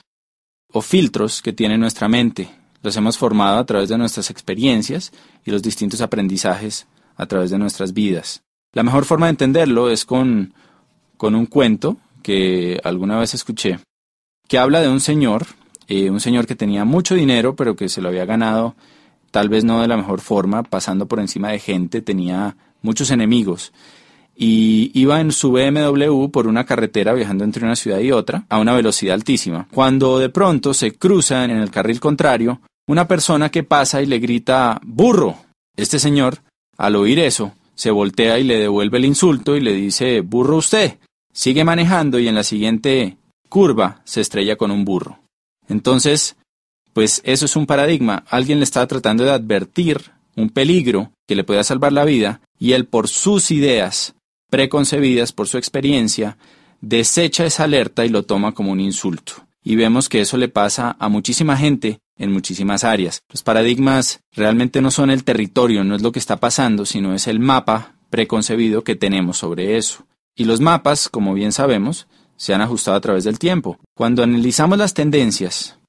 o 0.72 0.82
filtros 0.82 1.42
que 1.42 1.54
tiene 1.54 1.78
nuestra 1.78 2.08
mente. 2.08 2.50
Los 2.82 2.98
hemos 2.98 3.18
formado 3.18 3.58
a 3.58 3.66
través 3.66 3.90
de 3.90 3.98
nuestras 3.98 4.30
experiencias 4.30 5.12
y 5.46 5.52
los 5.52 5.62
distintos 5.62 6.02
aprendizajes 6.02 6.88
a 7.16 7.26
través 7.26 7.50
de 7.50 7.58
nuestras 7.58 7.94
vidas. 7.94 8.44
La 8.74 8.84
mejor 8.84 9.06
forma 9.06 9.28
de 9.28 9.32
entenderlo 9.32 9.90
es 9.90 10.06
con, 10.06 10.54
con 11.18 11.36
un 11.36 11.46
cuento 11.46 11.98
que 12.22 12.80
alguna 12.84 13.18
vez 13.20 13.34
escuché, 13.34 13.80
que 14.48 14.58
habla 14.58 14.82
de 14.82 14.90
un 14.90 15.00
señor, 15.00 15.46
eh, 15.88 16.10
un 16.10 16.20
señor 16.20 16.46
que 16.46 16.56
tenía 16.56 16.84
mucho 16.84 17.16
dinero, 17.16 17.56
pero 17.56 17.76
que 17.76 17.90
se 17.90 18.02
lo 18.02 18.10
había 18.10 18.26
ganado 18.26 18.76
tal 19.36 19.50
vez 19.50 19.66
no 19.66 19.82
de 19.82 19.90
la 19.90 19.98
mejor 19.98 20.22
forma, 20.22 20.64
pasando 20.64 21.08
por 21.08 21.20
encima 21.20 21.50
de 21.50 21.60
gente, 21.60 22.02
tenía 22.02 22.56
muchos 22.82 23.12
enemigos 23.12 23.74
y 24.36 24.92
iba 24.94 25.22
en 25.22 25.32
su 25.32 25.52
BMW 25.52 26.28
por 26.28 26.48
una 26.48 26.66
carretera 26.66 27.14
viajando 27.14 27.44
entre 27.44 27.66
una 27.66 27.76
ciudad 27.76 28.00
y 28.00 28.12
otra 28.12 28.46
a 28.50 28.60
una 28.60 28.74
velocidad 28.74 29.16
altísima. 29.16 29.68
Cuando 29.72 30.20
de 30.20 30.30
pronto 30.30 30.74
se 30.74 30.94
cruza 30.94 31.46
en 31.46 31.52
el 31.52 31.72
carril 31.72 32.00
contrario 32.00 32.62
una 32.88 33.08
persona 33.08 33.50
que 33.50 33.64
pasa 33.64 34.02
y 34.02 34.06
le 34.06 34.20
grita 34.20 34.80
burro. 34.84 35.38
Este 35.76 36.00
señor, 36.00 36.40
al 36.78 36.96
oír 36.96 37.20
eso, 37.20 37.54
se 37.76 37.92
voltea 37.92 38.38
y 38.40 38.44
le 38.44 38.60
devuelve 38.60 38.98
el 38.98 39.06
insulto 39.06 39.56
y 39.56 39.62
le 39.62 39.74
dice 39.74 40.22
burro 40.22 40.58
usted. 40.58 40.98
Sigue 41.34 41.64
manejando 41.64 42.20
y 42.20 42.28
en 42.28 42.36
la 42.36 42.44
siguiente 42.44 43.18
curva 43.50 44.02
se 44.04 44.22
estrella 44.22 44.56
con 44.56 44.72
un 44.72 44.86
burro. 44.86 45.20
Entonces, 45.68 46.38
pues 46.94 47.22
eso 47.26 47.46
es 47.46 47.56
un 47.56 47.66
paradigma. 47.66 48.24
Alguien 48.30 48.60
le 48.60 48.64
está 48.64 48.86
tratando 48.88 49.24
de 49.24 49.32
advertir 49.32 50.12
un 50.36 50.50
peligro 50.50 51.12
que 51.28 51.36
le 51.36 51.44
pueda 51.44 51.64
salvar 51.64 51.92
la 51.92 52.06
vida 52.06 52.42
y 52.60 52.74
él 52.74 52.86
por 52.86 53.08
sus 53.08 53.52
ideas 53.52 54.15
preconcebidas 54.50 55.32
por 55.32 55.48
su 55.48 55.58
experiencia, 55.58 56.38
desecha 56.82 57.46
esa 57.46 57.64
alerta 57.64 58.06
y 58.06 58.10
lo 58.10 58.24
toma 58.24 58.54
como 58.54 58.72
un 58.72 58.80
insulto. 58.80 59.34
Y 59.64 59.76
vemos 59.76 60.10
que 60.10 60.22
eso 60.22 60.38
le 60.38 60.48
pasa 60.48 60.96
a 61.00 61.10
muchísima 61.10 61.58
gente 61.58 62.00
en 62.18 62.32
muchísimas 62.32 62.84
áreas. 62.84 63.24
Los 63.30 63.44
paradigmas 63.44 64.22
realmente 64.32 64.82
no 64.82 64.92
son 64.92 65.10
el 65.10 65.24
territorio, 65.24 65.84
no 65.84 65.96
es 65.96 66.02
lo 66.02 66.12
que 66.12 66.20
está 66.20 66.40
pasando, 66.40 66.86
sino 66.86 67.14
es 67.14 67.28
el 67.28 67.40
mapa 67.40 67.96
preconcebido 68.10 68.84
que 68.84 68.96
tenemos 68.96 69.38
sobre 69.38 69.78
eso. 69.78 70.06
Y 70.36 70.46
los 70.46 70.62
mapas, 70.62 71.10
como 71.10 71.34
bien 71.34 71.52
sabemos, 71.52 72.08
se 72.38 72.54
han 72.54 72.62
ajustado 72.62 72.98
a 72.98 73.02
través 73.02 73.24
del 73.24 73.40
tiempo. 73.40 73.80
Cuando 73.96 74.24
analizamos 74.24 74.78
las 74.78 74.94
tendencias, 74.94 75.80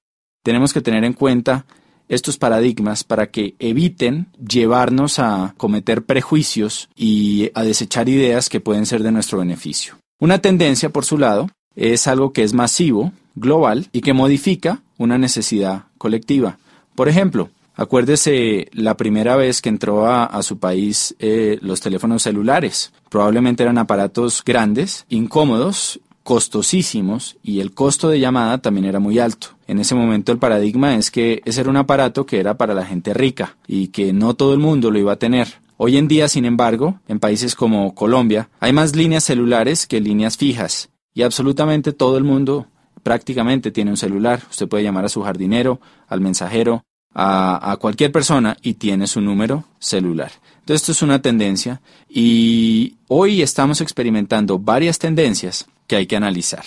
tenemos 0.42 0.72
que 0.72 0.80
tener 0.80 1.04
en 1.04 1.12
cuenta 1.12 1.66
estos 2.08 2.38
paradigmas 2.38 3.04
para 3.04 3.28
que 3.28 3.54
eviten 3.58 4.28
llevarnos 4.38 5.18
a 5.18 5.54
cometer 5.56 6.04
prejuicios 6.04 6.88
y 6.96 7.50
a 7.54 7.62
desechar 7.62 8.08
ideas 8.08 8.48
que 8.48 8.60
pueden 8.60 8.86
ser 8.86 9.02
de 9.02 9.12
nuestro 9.12 9.38
beneficio. 9.38 9.96
Una 10.18 10.38
tendencia, 10.38 10.90
por 10.90 11.04
su 11.04 11.18
lado, 11.18 11.48
es 11.74 12.06
algo 12.06 12.32
que 12.32 12.42
es 12.42 12.54
masivo, 12.54 13.12
global 13.34 13.88
y 13.92 14.00
que 14.00 14.14
modifica 14.14 14.82
una 14.96 15.18
necesidad 15.18 15.84
colectiva. 15.98 16.58
Por 16.94 17.08
ejemplo, 17.08 17.50
acuérdese 17.74 18.68
la 18.72 18.96
primera 18.96 19.36
vez 19.36 19.60
que 19.60 19.68
entró 19.68 20.08
a, 20.08 20.42
su 20.42 20.58
país 20.58 21.14
eh, 21.18 21.58
los 21.60 21.80
teléfonos 21.80 22.22
celulares. 22.22 22.92
Probablemente 23.10 23.62
eran 23.62 23.78
aparatos 23.78 24.42
grandes, 24.44 25.04
incómodos 25.08 26.00
costosísimos 26.26 27.36
y 27.40 27.60
el 27.60 27.72
costo 27.72 28.08
de 28.08 28.18
llamada 28.18 28.58
también 28.58 28.84
era 28.84 28.98
muy 28.98 29.20
alto. 29.20 29.50
En 29.68 29.78
ese 29.78 29.94
momento 29.94 30.32
el 30.32 30.38
paradigma 30.38 30.96
es 30.96 31.12
que 31.12 31.40
ese 31.44 31.60
era 31.60 31.70
un 31.70 31.76
aparato 31.76 32.26
que 32.26 32.40
era 32.40 32.58
para 32.58 32.74
la 32.74 32.84
gente 32.84 33.14
rica 33.14 33.56
y 33.68 33.88
que 33.88 34.12
no 34.12 34.34
todo 34.34 34.52
el 34.52 34.58
mundo 34.58 34.90
lo 34.90 34.98
iba 34.98 35.12
a 35.12 35.20
tener. 35.20 35.46
Hoy 35.76 35.96
en 35.96 36.08
día, 36.08 36.28
sin 36.28 36.44
embargo, 36.44 36.98
en 37.06 37.20
países 37.20 37.54
como 37.54 37.94
Colombia, 37.94 38.48
hay 38.58 38.72
más 38.72 38.96
líneas 38.96 39.22
celulares 39.22 39.86
que 39.86 40.00
líneas 40.00 40.36
fijas 40.36 40.88
y 41.14 41.22
absolutamente 41.22 41.92
todo 41.92 42.18
el 42.18 42.24
mundo 42.24 42.66
prácticamente 43.04 43.70
tiene 43.70 43.92
un 43.92 43.96
celular. 43.96 44.42
Usted 44.50 44.66
puede 44.66 44.82
llamar 44.82 45.04
a 45.04 45.08
su 45.08 45.22
jardinero, 45.22 45.80
al 46.08 46.20
mensajero, 46.20 46.82
a, 47.14 47.70
a, 47.70 47.76
cualquier 47.76 48.10
persona 48.10 48.56
y 48.62 48.74
tiene 48.74 49.06
su 49.06 49.20
número 49.20 49.62
celular. 49.78 50.32
Entonces 50.58 50.82
esto 50.82 50.90
es 50.90 51.02
una 51.02 51.22
tendencia 51.22 51.80
y 52.08 52.96
hoy 53.06 53.42
estamos 53.42 53.80
experimentando 53.80 54.58
varias 54.58 54.98
tendencias 54.98 55.66
que 55.86 55.96
hay 55.96 56.06
que 56.06 56.16
analizar. 56.16 56.64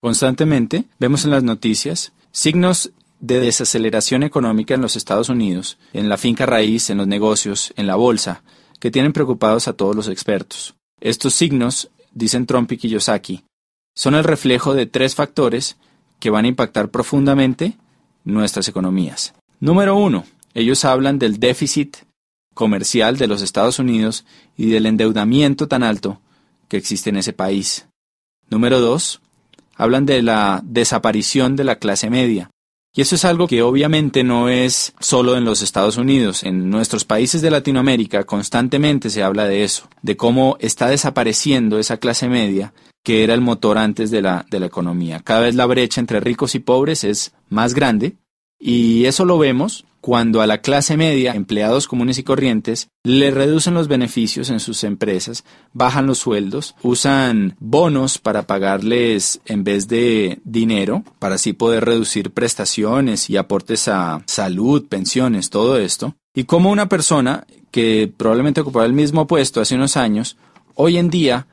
Constantemente 0.00 0.84
vemos 0.98 1.24
en 1.24 1.32
las 1.32 1.42
noticias 1.42 2.12
signos 2.30 2.92
de 3.20 3.40
desaceleración 3.40 4.22
económica 4.22 4.74
en 4.74 4.80
los 4.80 4.96
Estados 4.96 5.28
Unidos, 5.28 5.78
en 5.92 6.08
la 6.08 6.16
finca 6.16 6.46
raíz, 6.46 6.88
en 6.90 6.98
los 6.98 7.06
negocios, 7.06 7.72
en 7.76 7.86
la 7.86 7.96
bolsa, 7.96 8.42
que 8.78 8.90
tienen 8.90 9.12
preocupados 9.12 9.66
a 9.66 9.72
todos 9.72 9.96
los 9.96 10.08
expertos. 10.08 10.74
Estos 11.00 11.34
signos, 11.34 11.90
dicen 12.12 12.46
Trump 12.46 12.70
y 12.72 12.76
Kiyosaki, 12.76 13.44
son 13.94 14.14
el 14.14 14.24
reflejo 14.24 14.74
de 14.74 14.86
tres 14.86 15.14
factores 15.16 15.76
que 16.20 16.30
van 16.30 16.44
a 16.44 16.48
impactar 16.48 16.90
profundamente 16.90 17.76
nuestras 18.24 18.68
economías. 18.68 19.34
Número 19.60 19.96
uno, 19.96 20.24
ellos 20.54 20.84
hablan 20.84 21.18
del 21.18 21.40
déficit 21.40 21.96
comercial 22.54 23.16
de 23.16 23.26
los 23.26 23.42
Estados 23.42 23.78
Unidos 23.78 24.24
y 24.56 24.70
del 24.70 24.86
endeudamiento 24.86 25.68
tan 25.68 25.82
alto 25.82 26.20
que 26.68 26.76
existe 26.76 27.10
en 27.10 27.16
ese 27.16 27.32
país. 27.32 27.86
Número 28.50 28.80
dos, 28.80 29.20
hablan 29.76 30.06
de 30.06 30.22
la 30.22 30.60
desaparición 30.64 31.56
de 31.56 31.64
la 31.64 31.76
clase 31.76 32.10
media. 32.10 32.50
Y 32.94 33.02
eso 33.02 33.14
es 33.14 33.24
algo 33.24 33.46
que 33.46 33.62
obviamente 33.62 34.24
no 34.24 34.48
es 34.48 34.94
solo 34.98 35.36
en 35.36 35.44
los 35.44 35.62
Estados 35.62 35.98
Unidos. 35.98 36.42
En 36.42 36.70
nuestros 36.70 37.04
países 37.04 37.42
de 37.42 37.50
Latinoamérica 37.50 38.24
constantemente 38.24 39.10
se 39.10 39.22
habla 39.22 39.44
de 39.44 39.62
eso, 39.62 39.88
de 40.02 40.16
cómo 40.16 40.56
está 40.60 40.88
desapareciendo 40.88 41.78
esa 41.78 41.98
clase 41.98 42.28
media 42.28 42.72
que 43.04 43.24
era 43.24 43.34
el 43.34 43.40
motor 43.40 43.78
antes 43.78 44.10
de 44.10 44.20
la, 44.20 44.44
de 44.50 44.60
la 44.60 44.66
economía. 44.66 45.20
Cada 45.22 45.40
vez 45.40 45.54
la 45.54 45.66
brecha 45.66 46.00
entre 46.00 46.20
ricos 46.20 46.54
y 46.54 46.58
pobres 46.58 47.04
es 47.04 47.32
más 47.48 47.72
grande 47.74 48.16
y 48.58 49.04
eso 49.04 49.24
lo 49.24 49.38
vemos 49.38 49.84
cuando 50.08 50.40
a 50.40 50.46
la 50.46 50.62
clase 50.62 50.96
media, 50.96 51.34
empleados 51.34 51.86
comunes 51.86 52.16
y 52.16 52.22
corrientes, 52.22 52.88
le 53.04 53.30
reducen 53.30 53.74
los 53.74 53.88
beneficios 53.88 54.48
en 54.48 54.58
sus 54.58 54.82
empresas, 54.82 55.44
bajan 55.74 56.06
los 56.06 56.16
sueldos, 56.16 56.74
usan 56.82 57.56
bonos 57.60 58.16
para 58.16 58.46
pagarles 58.46 59.42
en 59.44 59.64
vez 59.64 59.86
de 59.86 60.40
dinero, 60.44 61.04
para 61.18 61.34
así 61.34 61.52
poder 61.52 61.84
reducir 61.84 62.30
prestaciones 62.30 63.28
y 63.28 63.36
aportes 63.36 63.86
a 63.88 64.22
salud, 64.24 64.86
pensiones, 64.88 65.50
todo 65.50 65.76
esto. 65.76 66.14
Y 66.34 66.44
como 66.44 66.70
una 66.70 66.88
persona 66.88 67.46
que 67.70 68.10
probablemente 68.16 68.62
ocupaba 68.62 68.86
el 68.86 68.94
mismo 68.94 69.26
puesto 69.26 69.60
hace 69.60 69.74
unos 69.74 69.98
años, 69.98 70.38
hoy 70.74 70.96
en 70.96 71.10
día, 71.10 71.48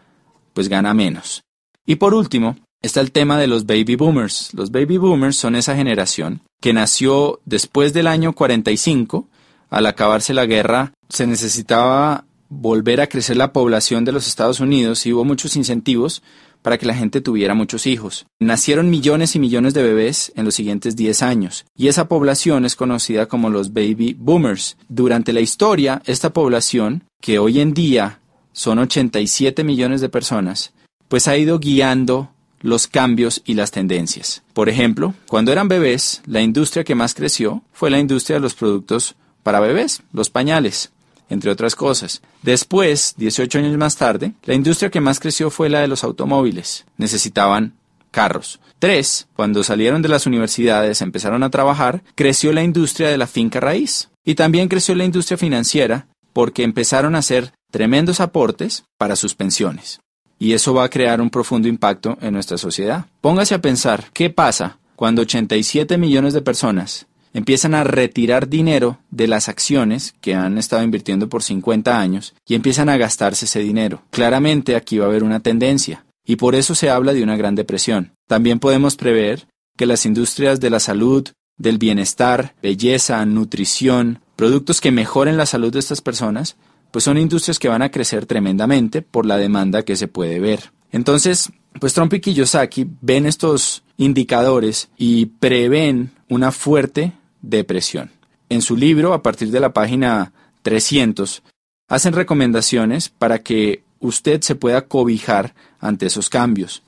pues 0.53 0.69
gana 0.69 0.93
menos. 0.93 1.43
Y 1.85 1.95
por 1.95 2.13
último, 2.13 2.55
está 2.85 3.01
el 3.01 3.11
tema 3.11 3.39
de 3.39 3.47
los 3.47 3.65
baby 3.65 3.95
boomers. 3.95 4.53
Los 4.53 4.71
baby 4.71 4.97
boomers 4.97 5.35
son 5.35 5.55
esa 5.55 5.75
generación 5.75 6.41
que 6.61 6.73
nació 6.73 7.39
después 7.45 7.93
del 7.93 8.07
año 8.07 8.33
45. 8.33 9.27
Al 9.69 9.85
acabarse 9.87 10.33
la 10.33 10.45
guerra, 10.45 10.93
se 11.09 11.27
necesitaba 11.27 12.25
volver 12.49 13.01
a 13.01 13.07
crecer 13.07 13.37
la 13.37 13.51
población 13.51 14.05
de 14.05 14.11
los 14.11 14.27
Estados 14.27 14.59
Unidos 14.59 15.05
y 15.05 15.13
hubo 15.13 15.25
muchos 15.25 15.55
incentivos 15.55 16.21
para 16.61 16.77
que 16.77 16.85
la 16.85 16.95
gente 16.95 17.21
tuviera 17.21 17.53
muchos 17.53 17.85
hijos. 17.85 18.25
Nacieron 18.39 18.89
millones 18.89 19.35
y 19.35 19.39
millones 19.39 19.73
de 19.73 19.83
bebés 19.83 20.31
en 20.35 20.45
los 20.45 20.55
siguientes 20.55 20.95
10 20.95 21.21
años, 21.21 21.65
y 21.75 21.89
esa 21.89 22.07
población 22.07 22.65
es 22.65 22.75
conocida 22.75 23.27
como 23.27 23.51
los 23.51 23.73
baby 23.73 24.15
boomers. 24.17 24.77
Durante 24.89 25.31
la 25.31 25.41
historia, 25.41 26.01
esta 26.05 26.33
población, 26.33 27.03
que 27.21 27.37
hoy 27.37 27.59
en 27.59 27.73
día 27.75 28.19
son 28.51 28.79
87 28.79 29.63
millones 29.63 30.01
de 30.01 30.09
personas, 30.09 30.73
pues 31.07 31.27
ha 31.27 31.37
ido 31.37 31.59
guiando 31.59 32.31
los 32.65 32.87
cambios 32.87 33.43
y 33.45 33.53
las 33.53 33.69
tendencias. 33.69 34.41
Por 34.53 34.69
ejemplo, 34.69 35.13
cuando 35.27 35.51
eran 35.51 35.67
bebés, 35.67 36.23
la 36.25 36.41
industria 36.41 36.83
que 36.83 36.95
más 36.95 37.13
creció 37.13 37.61
fue 37.71 37.91
la 37.91 37.99
industria 37.99 38.37
de 38.37 38.39
los 38.41 38.55
productos 38.55 39.15
para 39.43 39.59
bebés, 39.59 40.01
los 40.11 40.31
pañales, 40.31 40.91
entre 41.29 41.51
otras 41.51 41.75
cosas. 41.75 42.23
Después, 42.41 43.13
18 43.17 43.59
años 43.59 43.77
más 43.77 43.97
tarde, 43.97 44.33
la 44.45 44.55
industria 44.55 44.89
que 44.89 44.99
más 44.99 45.19
creció 45.19 45.51
fue 45.51 45.69
la 45.69 45.81
de 45.81 45.87
los 45.87 46.03
automóviles. 46.03 46.85
Necesitaban 46.97 47.75
carros. 48.09 48.59
Tres, 48.79 49.27
cuando 49.35 49.63
salieron 49.63 50.01
de 50.01 50.09
las 50.09 50.25
universidades, 50.25 51.01
empezaron 51.01 51.43
a 51.43 51.51
trabajar, 51.51 52.03
creció 52.15 52.51
la 52.51 52.63
industria 52.63 53.09
de 53.09 53.19
la 53.19 53.27
finca 53.27 53.59
raíz. 53.59 54.09
Y 54.23 54.33
también 54.33 54.69
creció 54.69 54.95
la 54.95 55.05
industria 55.05 55.37
financiera 55.37 56.07
porque 56.33 56.63
empezaron 56.63 57.13
a 57.13 57.19
hacer 57.19 57.53
tremendos 57.69 58.19
aportes 58.19 58.85
para 58.97 59.15
sus 59.15 59.35
pensiones 59.35 59.99
y 60.39 60.53
eso 60.53 60.73
va 60.73 60.85
a 60.85 60.89
crear 60.89 61.21
un 61.21 61.29
profundo 61.29 61.67
impacto 61.67 62.17
en 62.21 62.33
nuestra 62.33 62.57
sociedad. 62.57 63.05
Póngase 63.21 63.55
a 63.55 63.61
pensar 63.61 64.05
qué 64.13 64.29
pasa 64.29 64.77
cuando 64.95 65.21
87 65.23 65.97
millones 65.97 66.33
de 66.33 66.41
personas 66.41 67.07
empiezan 67.35 67.75
a 67.75 67.83
retirar 67.83 68.47
dinero 68.47 68.97
de 69.11 69.27
las 69.27 69.49
acciones 69.49 70.15
que 70.21 70.35
han 70.35 70.57
estado 70.57 70.83
invirtiendo 70.83 71.27
por 71.27 71.43
50 71.43 71.99
años 71.99 72.33
y 72.47 72.55
empiezan 72.55 72.87
a 72.87 72.95
gastarse 72.95 73.43
ese 73.43 73.59
dinero. 73.59 74.01
Claramente 74.09 74.77
aquí 74.77 74.99
va 74.99 75.05
a 75.05 75.09
haber 75.09 75.23
una 75.23 75.41
tendencia 75.41 76.05
y 76.25 76.37
por 76.37 76.55
eso 76.55 76.75
se 76.75 76.89
habla 76.89 77.13
de 77.13 77.23
una 77.23 77.35
gran 77.35 77.55
depresión. 77.55 78.13
También 78.27 78.59
podemos 78.59 78.95
prever 78.95 79.47
que 79.75 79.85
las 79.85 80.05
industrias 80.05 80.61
de 80.61 80.69
la 80.69 80.79
salud, 80.79 81.27
del 81.57 81.77
bienestar, 81.77 82.55
belleza, 82.63 83.25
nutrición, 83.25 84.21
productos 84.37 84.79
que 84.79 84.91
mejoren 84.91 85.35
la 85.35 85.45
salud 85.45 85.73
de 85.73 85.79
estas 85.79 85.99
personas, 85.99 86.55
pues 86.95 87.03
son 87.03 87.17
industrias 87.17 87.59
que 87.59 87.67
van 87.67 87.81
a 87.81 87.91
crecer 87.91 88.25
tremendamente 88.25 89.01
por 89.01 89.25
la 89.25 89.35
demanda 89.35 89.83
que 89.83 89.97
se 89.97 90.07
puede 90.07 90.39
ver. 90.39 90.71
Entonces, 90.93 91.51
pues 91.77 91.93
Trump 91.93 92.13
y 92.13 92.21
Kiyosaki 92.21 92.87
ven 93.01 93.25
estos 93.25 93.83
indicadores 93.97 94.87
y 94.97 95.25
prevén 95.25 96.11
una 96.29 96.53
fuerte 96.53 97.11
depresión. 97.41 98.11
En 98.47 98.61
su 98.61 98.77
libro, 98.77 99.13
a 99.13 99.21
partir 99.21 99.51
de 99.51 99.59
la 99.59 99.73
página 99.73 100.31
300, 100.61 101.43
hacen 101.89 102.13
recomendaciones 102.13 103.09
para 103.09 103.39
que 103.39 103.83
usted 103.99 104.39
se 104.39 104.55
pueda 104.55 104.87
cobijar 104.87 105.53
ante 105.81 106.05
esos 106.05 106.29
cambios. 106.29 106.81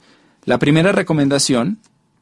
La 0.46 0.58
primera 0.58 0.94
recomendación 0.94 1.80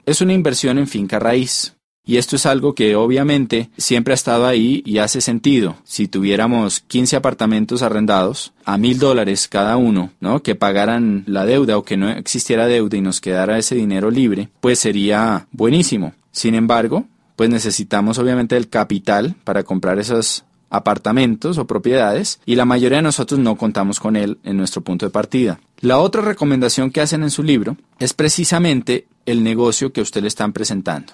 es 0.08 0.22
una 0.22 0.34
inversión 0.34 0.80
en 0.80 0.88
finca 0.88 1.20
raíz. 1.20 1.76
Y 2.06 2.18
esto 2.18 2.36
es 2.36 2.46
algo 2.46 2.76
que 2.76 2.96
obviamente 2.96 3.70
siempre 3.78 4.14
ha 4.14 4.16
estado 4.16 4.46
ahí 4.46 4.84
y 4.86 5.00
hace 5.00 5.22
sentido. 5.22 5.78
Si 5.84 6.08
tuviéramos 6.08 6.82
15 6.82 7.16
apartamentos 7.16 7.82
arrendados 7.82 8.54
a 8.64 8.78
mil 8.78 9.00
dólares 9.00 9.48
cada 9.48 9.76
uno, 9.78 10.12
¿no? 10.20 10.44
Que 10.44 10.56
pagaran 10.56 11.24
la 11.26 11.46
deuda 11.46 11.78
o 11.78 11.84
que 11.84 11.98
no 11.98 12.10
existiera 12.10 12.68
deuda 12.68 12.98
y 12.98 13.02
nos 13.02 13.22
quedara 13.22 13.58
ese 13.58 13.76
dinero 13.76 14.12
libre, 14.12 14.50
pues 14.62 14.80
sería 14.80 15.48
buenísimo. 15.52 16.14
Sin 16.32 16.54
embargo, 16.54 17.06
pues 17.36 17.50
necesitamos 17.50 18.20
obviamente 18.20 18.56
el 18.56 18.70
capital 18.70 19.36
para 19.44 19.64
comprar 19.64 19.98
esos 19.98 20.46
apartamentos 20.70 21.58
o 21.58 21.66
propiedades 21.66 22.40
y 22.46 22.56
la 22.56 22.66
mayoría 22.66 22.98
de 22.98 23.04
nosotros 23.04 23.40
no 23.40 23.56
contamos 23.56 24.00
con 24.00 24.16
él 24.16 24.38
en 24.44 24.58
nuestro 24.58 24.82
punto 24.82 25.06
de 25.06 25.12
partida. 25.12 25.60
La 25.80 26.00
otra 26.00 26.22
recomendación 26.22 26.92
que 26.92 27.02
hacen 27.02 27.24
en 27.24 27.32
su 27.32 27.44
libro 27.44 27.78
es 28.00 28.14
precisamente 28.14 29.08
el 29.26 29.44
negocio 29.44 29.92
que 29.92 30.02
usted 30.02 30.22
le 30.22 30.28
están 30.28 30.54
presentando 30.54 31.14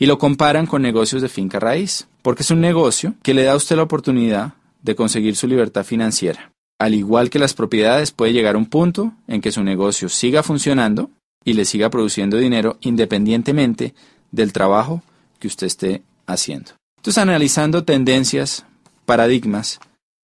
y 0.00 0.06
lo 0.06 0.18
comparan 0.18 0.66
con 0.66 0.82
negocios 0.82 1.20
de 1.20 1.28
finca 1.28 1.60
raíz, 1.60 2.08
porque 2.22 2.42
es 2.42 2.50
un 2.50 2.60
negocio 2.60 3.14
que 3.22 3.34
le 3.34 3.44
da 3.44 3.52
a 3.52 3.56
usted 3.56 3.76
la 3.76 3.82
oportunidad 3.82 4.54
de 4.82 4.96
conseguir 4.96 5.36
su 5.36 5.46
libertad 5.46 5.84
financiera. 5.84 6.52
Al 6.78 6.94
igual 6.94 7.28
que 7.28 7.38
las 7.38 7.52
propiedades, 7.52 8.10
puede 8.10 8.32
llegar 8.32 8.54
a 8.54 8.58
un 8.58 8.64
punto 8.64 9.12
en 9.28 9.42
que 9.42 9.52
su 9.52 9.62
negocio 9.62 10.08
siga 10.08 10.42
funcionando 10.42 11.10
y 11.44 11.52
le 11.52 11.66
siga 11.66 11.90
produciendo 11.90 12.38
dinero 12.38 12.78
independientemente 12.80 13.94
del 14.32 14.54
trabajo 14.54 15.02
que 15.38 15.48
usted 15.48 15.66
esté 15.66 16.02
haciendo. 16.26 16.72
Entonces, 16.96 17.22
analizando 17.22 17.84
tendencias, 17.84 18.64
paradigmas, 19.04 19.80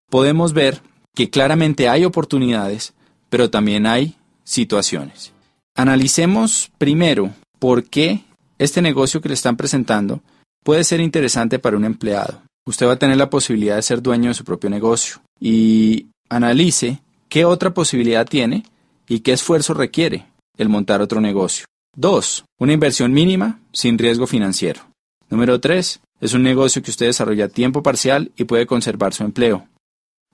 podemos 0.09 0.53
ver 0.53 0.81
que 1.13 1.29
claramente 1.29 1.87
hay 1.87 2.03
oportunidades, 2.03 2.95
pero 3.29 3.51
también 3.51 3.85
hay 3.85 4.15
situaciones. 4.43 5.33
Analicemos 5.75 6.71
primero 6.79 7.31
por 7.59 7.83
qué 7.83 8.23
este 8.57 8.81
negocio 8.81 9.21
que 9.21 9.29
le 9.29 9.35
están 9.35 9.57
presentando 9.57 10.21
puede 10.63 10.83
ser 10.83 10.99
interesante 10.99 11.59
para 11.59 11.77
un 11.77 11.85
empleado. 11.85 12.41
Usted 12.65 12.87
va 12.87 12.93
a 12.93 12.99
tener 12.99 13.17
la 13.17 13.29
posibilidad 13.29 13.75
de 13.75 13.81
ser 13.81 14.01
dueño 14.01 14.29
de 14.29 14.33
su 14.33 14.43
propio 14.43 14.69
negocio 14.69 15.21
y 15.39 16.07
analice 16.29 16.99
qué 17.29 17.45
otra 17.45 17.73
posibilidad 17.73 18.25
tiene 18.25 18.65
y 19.07 19.21
qué 19.21 19.33
esfuerzo 19.33 19.73
requiere 19.73 20.25
el 20.57 20.69
montar 20.69 21.01
otro 21.01 21.21
negocio. 21.21 21.65
2. 21.95 22.45
Una 22.59 22.73
inversión 22.73 23.13
mínima 23.13 23.59
sin 23.71 23.97
riesgo 23.97 24.27
financiero. 24.27 24.81
Número 25.29 25.59
3. 25.59 25.99
Es 26.19 26.33
un 26.33 26.43
negocio 26.43 26.81
que 26.81 26.91
usted 26.91 27.05
desarrolla 27.05 27.45
a 27.45 27.49
tiempo 27.49 27.83
parcial 27.83 28.31
y 28.35 28.43
puede 28.43 28.65
conservar 28.65 29.13
su 29.13 29.23
empleo. 29.23 29.67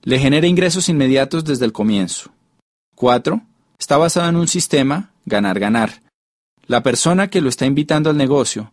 Le 0.02 0.18
genera 0.18 0.46
ingresos 0.46 0.88
inmediatos 0.88 1.44
desde 1.44 1.64
el 1.64 1.72
comienzo. 1.72 2.30
4. 2.96 3.40
Está 3.78 3.96
basado 3.96 4.28
en 4.28 4.36
un 4.36 4.48
sistema 4.48 5.12
ganar-ganar, 5.26 6.02
la 6.66 6.82
persona 6.82 7.28
que 7.28 7.40
lo 7.40 7.48
está 7.48 7.66
invitando 7.66 8.10
al 8.10 8.16
negocio 8.16 8.72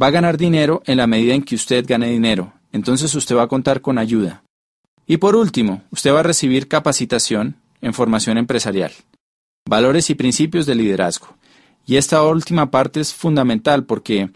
va 0.00 0.08
a 0.08 0.10
ganar 0.10 0.36
dinero 0.36 0.82
en 0.86 0.98
la 0.98 1.06
medida 1.06 1.34
en 1.34 1.42
que 1.42 1.54
usted 1.54 1.84
gane 1.86 2.10
dinero, 2.10 2.52
entonces 2.72 3.14
usted 3.14 3.36
va 3.36 3.42
a 3.42 3.48
contar 3.48 3.80
con 3.80 3.98
ayuda. 3.98 4.42
Y 5.06 5.18
por 5.18 5.36
último, 5.36 5.82
usted 5.90 6.12
va 6.12 6.20
a 6.20 6.24
recibir 6.24 6.68
capacitación 6.68 7.56
en 7.80 7.94
formación 7.94 8.38
empresarial, 8.38 8.92
valores 9.68 10.10
y 10.10 10.14
principios 10.14 10.66
de 10.66 10.74
liderazgo. 10.74 11.36
Y 11.84 11.96
esta 11.96 12.22
última 12.22 12.70
parte 12.70 13.00
es 13.00 13.12
fundamental 13.12 13.84
porque 13.84 14.30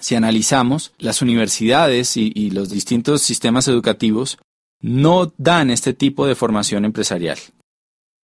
si 0.00 0.14
analizamos, 0.14 0.92
las 0.98 1.22
universidades 1.22 2.16
y, 2.16 2.32
y, 2.34 2.50
los 2.50 2.68
distintos 2.68 3.22
sistemas 3.22 3.68
educativos 3.68 4.38
no 4.80 5.32
dan 5.38 5.70
este 5.70 5.94
tipo 5.94 6.26
de 6.26 6.34
formación 6.34 6.84
empresarial. 6.84 7.38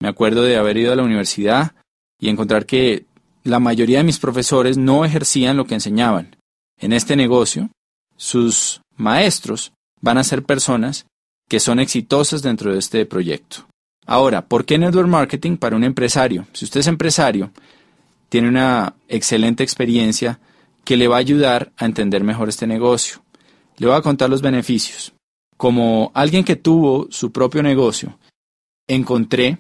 Me 0.01 0.09
acuerdo 0.09 0.43
de 0.43 0.57
haber 0.57 0.77
ido 0.77 0.93
a 0.93 0.97
la 0.97 1.03
universidad 1.03 1.75
y 2.21 2.29
encontrar 2.29 2.67
que 2.67 3.07
la 3.45 3.59
mayoría 3.59 3.99
de 3.99 4.05
mis 4.05 4.19
profesores 4.19 4.77
no 4.77 5.05
ejercían 5.05 5.57
lo 5.57 5.67
que 5.67 5.75
enseñaban. 5.75 6.37
En 6.79 6.93
este 6.93 7.17
negocio, 7.17 7.71
sus 8.17 8.81
maestros 8.97 9.73
van 10.01 10.19
a 10.19 10.25
ser 10.25 10.45
personas 10.45 11.07
que 11.49 11.61
son 11.61 11.81
exitosas 11.81 12.43
dentro 12.43 12.73
de 12.73 12.79
este 12.79 13.05
proyecto. 13.07 13.67
Ahora, 14.07 14.47
¿por 14.47 14.65
qué 14.65 14.79
network 14.79 15.09
marketing 15.09 15.57
para 15.57 15.77
un 15.77 15.85
empresario? 15.85 16.47
Si 16.53 16.65
usted 16.65 16.81
es 16.81 16.87
empresario, 16.87 17.51
tiene 18.29 18.49
una 18.49 18.95
excelente 19.09 19.63
experiencia 19.63 20.39
que 20.85 20.97
le 20.97 21.09
va 21.09 21.17
a 21.17 21.21
ayudar 21.21 21.73
a 21.77 21.85
entender 21.85 22.25
mejor 22.25 22.49
este 22.49 22.67
negocio. 22.67 23.23
Le 23.77 23.87
voy 23.87 23.97
a 23.97 24.03
contar 24.03 24.31
los 24.31 24.43
beneficios. 24.43 25.13
Como 25.57 26.11
alguien 26.15 26.45
que 26.45 26.57
tuvo 26.57 27.09
su 27.11 27.33
propio 27.33 27.63
negocio, 27.63 28.19
encontré 28.87 29.59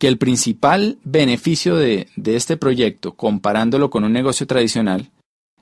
que 0.00 0.08
el 0.08 0.16
principal 0.16 0.98
beneficio 1.04 1.76
de, 1.76 2.08
este 2.24 2.56
proyecto, 2.56 3.14
comparándolo 3.14 3.90
con 3.90 4.02
un 4.02 4.14
negocio 4.14 4.46
tradicional, 4.46 5.10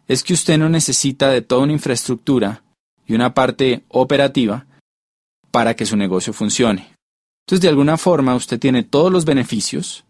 es 0.07 0.23
que 0.23 0.33
usted 0.33 0.57
no 0.59 0.69
necesita 0.69 1.29
de 1.29 1.43
toda 1.43 1.65
una 1.65 1.73
infraestructura 1.73 2.63
y 3.05 3.15
una 3.15 3.35
parte 3.35 3.83
operativa 3.89 4.67
para 5.51 5.75
que 5.75 5.87
su 5.87 5.97
negocio 5.97 6.33
funcione. 6.33 6.95
Entonces, 7.45 7.63
de 7.63 7.69
alguna 7.69 7.97
forma, 7.97 8.37
usted 8.37 8.61
tiene 8.61 8.85
todos 8.85 9.11
los 9.11 9.25
beneficios 9.25 10.05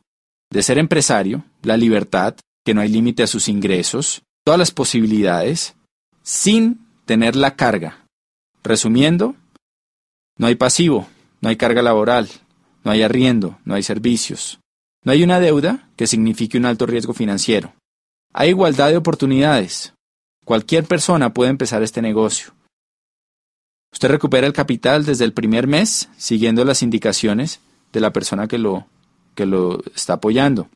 de 0.51 0.63
ser 0.63 0.77
empresario, 0.77 1.45
la 1.63 1.79
libertad, 1.79 2.35
que 2.67 2.75
no 2.75 2.83
hay 2.83 2.91
límite 2.91 3.23
a 3.23 3.27
sus 3.27 3.49
ingresos, 3.49 4.25
todas 4.45 4.59
las 4.59 4.73
posibilidades, 4.73 5.75
sin 6.23 6.87
tener 7.07 7.35
la 7.35 7.57
carga. 7.57 8.05
Resumiendo, 8.63 9.37
no 10.37 10.49
hay 10.49 10.55
pasivo, 10.55 11.09
no 11.41 11.49
hay 11.49 11.57
carga 11.57 11.81
laboral, 11.81 12.29
no 12.85 12.91
hay 12.91 13.03
arriendo, 13.03 13.59
no 13.65 13.75
hay 13.75 13.83
servicios. 13.83 14.61
No 15.05 15.13
hay 15.13 15.23
una 15.23 15.41
deuda 15.41 15.89
que 15.97 16.07
signifique 16.07 16.59
un 16.59 16.67
alto 16.67 16.87
riesgo 16.87 17.15
financiero. 17.15 17.73
Hay 18.33 18.51
igualdad 18.51 18.91
de 18.91 18.97
oportunidades. 18.97 19.95
Cualquier 20.45 20.85
persona 20.85 21.33
puede 21.33 21.51
empezar 21.51 21.83
este 21.83 22.03
negocio. 22.03 22.53
Usted 23.93 24.09
recupera 24.09 24.47
el 24.47 24.53
capital 24.53 25.05
desde 25.05 25.25
el 25.25 25.33
primer 25.33 25.67
mes 25.67 26.09
siguiendo 26.17 26.65
las 26.65 26.83
indicaciones 26.83 27.61
de 27.93 28.01
la 28.01 28.13
persona 28.13 28.47
que 28.47 28.59
lo, 28.59 28.87
que 29.35 29.47
lo 29.47 29.83
está 29.95 30.15
apoyando. 30.15 30.69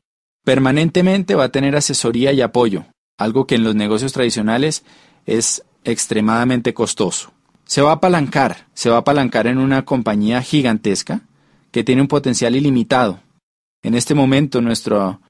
Permanentemente 0.44 1.34
va 1.34 1.44
a 1.44 1.52
tener 1.52 1.76
asesoría 1.76 2.32
y 2.32 2.40
apoyo, 2.40 2.86
algo 3.18 3.46
que 3.46 3.54
en 3.54 3.64
los 3.64 3.74
negocios 3.74 4.12
tradicionales 4.12 4.84
es 5.26 5.62
extremadamente 5.84 6.74
costoso. 6.74 7.32
Se 7.64 7.82
va 7.82 7.90
a 7.90 7.94
apalancar, 7.94 8.66
se 8.74 8.90
va 8.90 8.96
a 8.96 9.00
apalancar 9.00 9.46
en 9.46 9.58
una 9.58 9.84
compañía 9.84 10.42
gigantesca 10.42 11.22
que 11.72 11.82
tiene 11.82 12.02
un 12.02 12.08
potencial 12.08 12.54
ilimitado. 12.54 13.20
En 13.82 13.94
este 13.94 14.14
momento 14.14 14.60
nuestra 14.60 15.20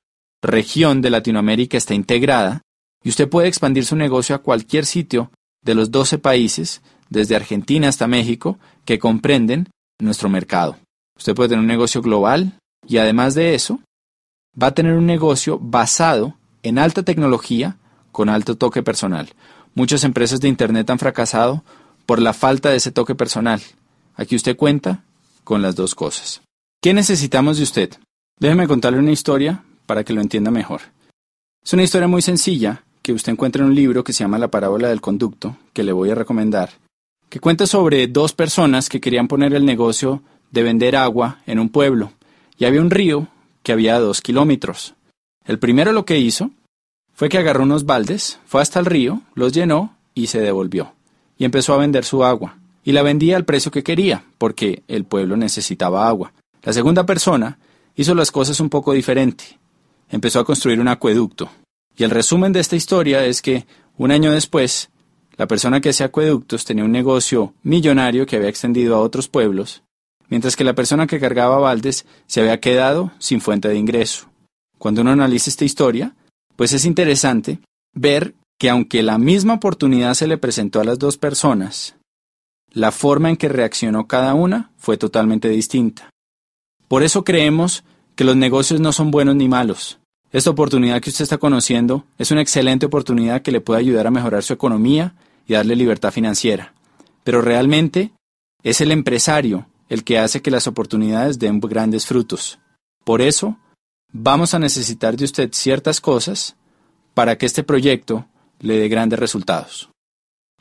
región 0.42 1.00
de 1.00 1.10
Latinoamérica 1.10 1.78
está 1.78 1.94
integrada 1.94 2.62
y 3.02 3.08
usted 3.08 3.28
puede 3.28 3.48
expandir 3.48 3.86
su 3.86 3.96
negocio 3.96 4.34
a 4.34 4.42
cualquier 4.42 4.84
sitio 4.84 5.30
de 5.62 5.74
los 5.74 5.90
12 5.90 6.18
países, 6.18 6.82
desde 7.08 7.36
Argentina 7.36 7.88
hasta 7.88 8.08
México, 8.08 8.58
que 8.84 8.98
comprenden 8.98 9.68
nuestro 10.00 10.28
mercado. 10.28 10.76
Usted 11.16 11.34
puede 11.34 11.50
tener 11.50 11.60
un 11.60 11.68
negocio 11.68 12.02
global 12.02 12.58
y 12.86 12.96
además 12.96 13.34
de 13.34 13.54
eso, 13.54 13.80
va 14.60 14.68
a 14.68 14.74
tener 14.74 14.94
un 14.94 15.06
negocio 15.06 15.58
basado 15.60 16.36
en 16.62 16.78
alta 16.78 17.04
tecnología 17.04 17.76
con 18.10 18.28
alto 18.28 18.56
toque 18.56 18.82
personal. 18.82 19.30
Muchas 19.74 20.04
empresas 20.04 20.40
de 20.40 20.48
Internet 20.48 20.90
han 20.90 20.98
fracasado 20.98 21.64
por 22.06 22.20
la 22.20 22.32
falta 22.32 22.70
de 22.70 22.76
ese 22.76 22.90
toque 22.90 23.14
personal. 23.14 23.62
Aquí 24.16 24.36
usted 24.36 24.56
cuenta 24.56 25.04
con 25.44 25.62
las 25.62 25.76
dos 25.76 25.94
cosas. 25.94 26.42
¿Qué 26.80 26.94
necesitamos 26.94 27.58
de 27.58 27.62
usted? 27.62 27.90
Déjeme 28.38 28.66
contarle 28.66 28.98
una 28.98 29.12
historia 29.12 29.62
para 29.86 30.04
que 30.04 30.12
lo 30.12 30.20
entienda 30.20 30.50
mejor. 30.50 30.80
Es 31.64 31.72
una 31.72 31.84
historia 31.84 32.08
muy 32.08 32.22
sencilla 32.22 32.82
que 33.02 33.12
usted 33.12 33.32
encuentra 33.32 33.62
en 33.62 33.68
un 33.68 33.74
libro 33.74 34.02
que 34.02 34.12
se 34.12 34.24
llama 34.24 34.38
La 34.38 34.48
parábola 34.48 34.88
del 34.88 35.00
conducto, 35.00 35.56
que 35.72 35.82
le 35.82 35.92
voy 35.92 36.10
a 36.10 36.14
recomendar, 36.14 36.70
que 37.28 37.40
cuenta 37.40 37.66
sobre 37.66 38.06
dos 38.08 38.32
personas 38.32 38.88
que 38.88 39.00
querían 39.00 39.28
poner 39.28 39.54
el 39.54 39.64
negocio 39.64 40.22
de 40.50 40.62
vender 40.62 40.96
agua 40.96 41.38
en 41.46 41.58
un 41.58 41.68
pueblo, 41.68 42.12
y 42.58 42.64
había 42.64 42.80
un 42.80 42.90
río 42.90 43.28
que 43.62 43.72
había 43.72 43.98
dos 43.98 44.20
kilómetros. 44.20 44.94
El 45.44 45.58
primero 45.58 45.92
lo 45.92 46.04
que 46.04 46.18
hizo 46.18 46.50
fue 47.14 47.28
que 47.28 47.38
agarró 47.38 47.62
unos 47.62 47.86
baldes, 47.86 48.40
fue 48.46 48.62
hasta 48.62 48.80
el 48.80 48.86
río, 48.86 49.22
los 49.34 49.52
llenó 49.52 49.96
y 50.14 50.28
se 50.28 50.40
devolvió, 50.40 50.94
y 51.38 51.44
empezó 51.44 51.74
a 51.74 51.78
vender 51.78 52.04
su 52.04 52.24
agua 52.24 52.56
y 52.84 52.92
la 52.92 53.02
vendía 53.02 53.36
al 53.36 53.44
precio 53.44 53.70
que 53.70 53.82
quería, 53.82 54.24
porque 54.38 54.82
el 54.88 55.04
pueblo 55.04 55.36
necesitaba 55.36 56.08
agua. 56.08 56.32
La 56.62 56.72
segunda 56.72 57.06
persona 57.06 57.58
hizo 57.94 58.14
las 58.14 58.30
cosas 58.30 58.60
un 58.60 58.68
poco 58.68 58.92
diferente. 58.92 59.58
Empezó 60.08 60.40
a 60.40 60.44
construir 60.44 60.80
un 60.80 60.88
acueducto. 60.88 61.50
Y 61.96 62.04
el 62.04 62.10
resumen 62.10 62.52
de 62.52 62.60
esta 62.60 62.76
historia 62.76 63.24
es 63.24 63.42
que, 63.42 63.66
un 63.96 64.10
año 64.10 64.32
después, 64.32 64.90
la 65.36 65.46
persona 65.46 65.80
que 65.80 65.90
hacía 65.90 66.06
acueductos 66.06 66.64
tenía 66.64 66.84
un 66.84 66.92
negocio 66.92 67.54
millonario 67.62 68.26
que 68.26 68.36
había 68.36 68.48
extendido 68.48 68.96
a 68.96 69.00
otros 69.00 69.28
pueblos, 69.28 69.82
mientras 70.28 70.56
que 70.56 70.64
la 70.64 70.74
persona 70.74 71.06
que 71.06 71.20
cargaba 71.20 71.58
baldes 71.58 72.06
se 72.26 72.40
había 72.40 72.60
quedado 72.60 73.12
sin 73.18 73.40
fuente 73.40 73.68
de 73.68 73.76
ingreso. 73.76 74.28
Cuando 74.78 75.02
uno 75.02 75.12
analiza 75.12 75.50
esta 75.50 75.64
historia, 75.64 76.14
pues 76.56 76.72
es 76.72 76.84
interesante 76.84 77.60
ver 77.94 78.34
que 78.58 78.70
aunque 78.70 79.02
la 79.02 79.18
misma 79.18 79.54
oportunidad 79.54 80.14
se 80.14 80.26
le 80.26 80.38
presentó 80.38 80.80
a 80.80 80.84
las 80.84 80.98
dos 80.98 81.18
personas, 81.18 81.96
la 82.72 82.90
forma 82.90 83.28
en 83.30 83.36
que 83.36 83.48
reaccionó 83.48 84.06
cada 84.06 84.34
una 84.34 84.70
fue 84.78 84.96
totalmente 84.96 85.48
distinta. 85.48 86.10
Por 86.88 87.02
eso 87.02 87.24
creemos 87.24 87.84
que 88.16 88.24
los 88.24 88.36
negocios 88.36 88.80
no 88.80 88.92
son 88.92 89.10
buenos 89.10 89.36
ni 89.36 89.48
malos. 89.48 89.98
Esta 90.30 90.50
oportunidad 90.50 91.00
que 91.00 91.10
usted 91.10 91.24
está 91.24 91.38
conociendo 91.38 92.04
es 92.18 92.30
una 92.30 92.40
excelente 92.40 92.86
oportunidad 92.86 93.42
que 93.42 93.52
le 93.52 93.60
puede 93.60 93.80
ayudar 93.80 94.06
a 94.06 94.10
mejorar 94.10 94.42
su 94.42 94.54
economía 94.54 95.14
y 95.46 95.52
darle 95.52 95.76
libertad 95.76 96.10
financiera. 96.10 96.72
Pero 97.24 97.42
realmente 97.42 98.12
es 98.62 98.80
el 98.80 98.90
empresario 98.90 99.66
el 99.88 100.04
que 100.04 100.18
hace 100.18 100.40
que 100.40 100.50
las 100.50 100.66
oportunidades 100.66 101.38
den 101.38 101.60
grandes 101.60 102.06
frutos. 102.06 102.58
Por 103.04 103.20
eso, 103.20 103.58
vamos 104.10 104.54
a 104.54 104.58
necesitar 104.58 105.16
de 105.16 105.24
usted 105.24 105.50
ciertas 105.52 106.00
cosas 106.00 106.56
para 107.12 107.36
que 107.36 107.44
este 107.44 107.62
proyecto 107.62 108.26
le 108.60 108.78
dé 108.78 108.88
grandes 108.88 109.18
resultados. 109.18 109.91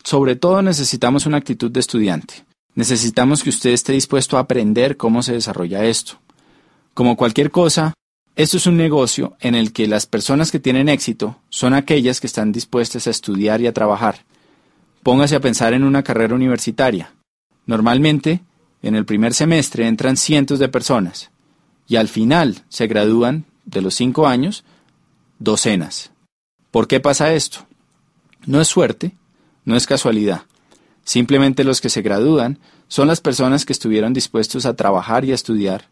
Sobre 0.03 0.35
todo 0.35 0.61
necesitamos 0.61 1.25
una 1.25 1.37
actitud 1.37 1.71
de 1.71 1.79
estudiante. 1.79 2.45
Necesitamos 2.73 3.43
que 3.43 3.49
usted 3.49 3.71
esté 3.71 3.93
dispuesto 3.93 4.37
a 4.37 4.41
aprender 4.41 4.97
cómo 4.97 5.23
se 5.23 5.33
desarrolla 5.33 5.85
esto. 5.85 6.13
Como 6.93 7.17
cualquier 7.17 7.51
cosa, 7.51 7.93
esto 8.35 8.57
es 8.57 8.65
un 8.65 8.77
negocio 8.77 9.35
en 9.39 9.55
el 9.55 9.73
que 9.73 9.87
las 9.87 10.05
personas 10.05 10.51
que 10.51 10.59
tienen 10.59 10.89
éxito 10.89 11.37
son 11.49 11.73
aquellas 11.73 12.21
que 12.21 12.27
están 12.27 12.51
dispuestas 12.51 13.07
a 13.07 13.11
estudiar 13.11 13.61
y 13.61 13.67
a 13.67 13.73
trabajar. 13.73 14.25
Póngase 15.03 15.35
a 15.35 15.41
pensar 15.41 15.73
en 15.73 15.83
una 15.83 16.03
carrera 16.03 16.35
universitaria. 16.35 17.13
Normalmente, 17.65 18.41
en 18.81 18.95
el 18.95 19.05
primer 19.05 19.33
semestre 19.33 19.87
entran 19.87 20.17
cientos 20.17 20.59
de 20.59 20.69
personas 20.69 21.29
y 21.87 21.97
al 21.97 22.07
final 22.07 22.63
se 22.69 22.87
gradúan 22.87 23.45
de 23.65 23.81
los 23.81 23.95
cinco 23.95 24.27
años 24.27 24.63
docenas. 25.39 26.11
¿Por 26.71 26.87
qué 26.87 26.99
pasa 26.99 27.33
esto? 27.33 27.65
No 28.45 28.61
es 28.61 28.67
suerte, 28.67 29.11
no 29.65 29.75
es 29.75 29.87
casualidad. 29.87 30.43
Simplemente 31.03 31.63
los 31.63 31.81
que 31.81 31.89
se 31.89 32.01
gradúan 32.01 32.59
son 32.87 33.07
las 33.07 33.21
personas 33.21 33.65
que 33.65 33.73
estuvieron 33.73 34.13
dispuestos 34.13 34.65
a 34.65 34.75
trabajar 34.75 35.25
y 35.25 35.31
a 35.31 35.35
estudiar 35.35 35.89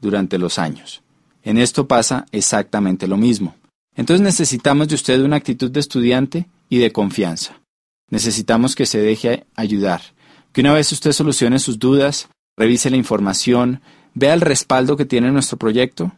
durante 0.00 0.38
los 0.38 0.58
años. 0.58 1.02
En 1.42 1.58
esto 1.58 1.86
pasa 1.86 2.26
exactamente 2.32 3.06
lo 3.06 3.16
mismo. 3.16 3.54
Entonces 3.94 4.22
necesitamos 4.22 4.88
de 4.88 4.94
usted 4.94 5.20
una 5.20 5.36
actitud 5.36 5.70
de 5.70 5.80
estudiante 5.80 6.48
y 6.68 6.78
de 6.78 6.92
confianza. 6.92 7.60
Necesitamos 8.10 8.74
que 8.74 8.86
se 8.86 8.98
deje 8.98 9.46
ayudar, 9.54 10.02
que 10.52 10.60
una 10.60 10.72
vez 10.72 10.92
usted 10.92 11.12
solucione 11.12 11.58
sus 11.58 11.78
dudas, 11.78 12.28
revise 12.56 12.90
la 12.90 12.96
información, 12.96 13.80
vea 14.14 14.34
el 14.34 14.40
respaldo 14.40 14.96
que 14.96 15.04
tiene 15.04 15.32
nuestro 15.32 15.58
proyecto, 15.58 16.12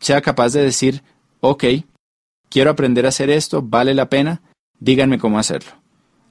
sea 0.00 0.20
capaz 0.22 0.52
de 0.52 0.62
decir, 0.62 1.02
ok, 1.40 1.64
quiero 2.48 2.70
aprender 2.70 3.06
a 3.06 3.10
hacer 3.10 3.30
esto, 3.30 3.62
vale 3.62 3.94
la 3.94 4.08
pena, 4.08 4.42
díganme 4.80 5.18
cómo 5.18 5.38
hacerlo. 5.38 5.77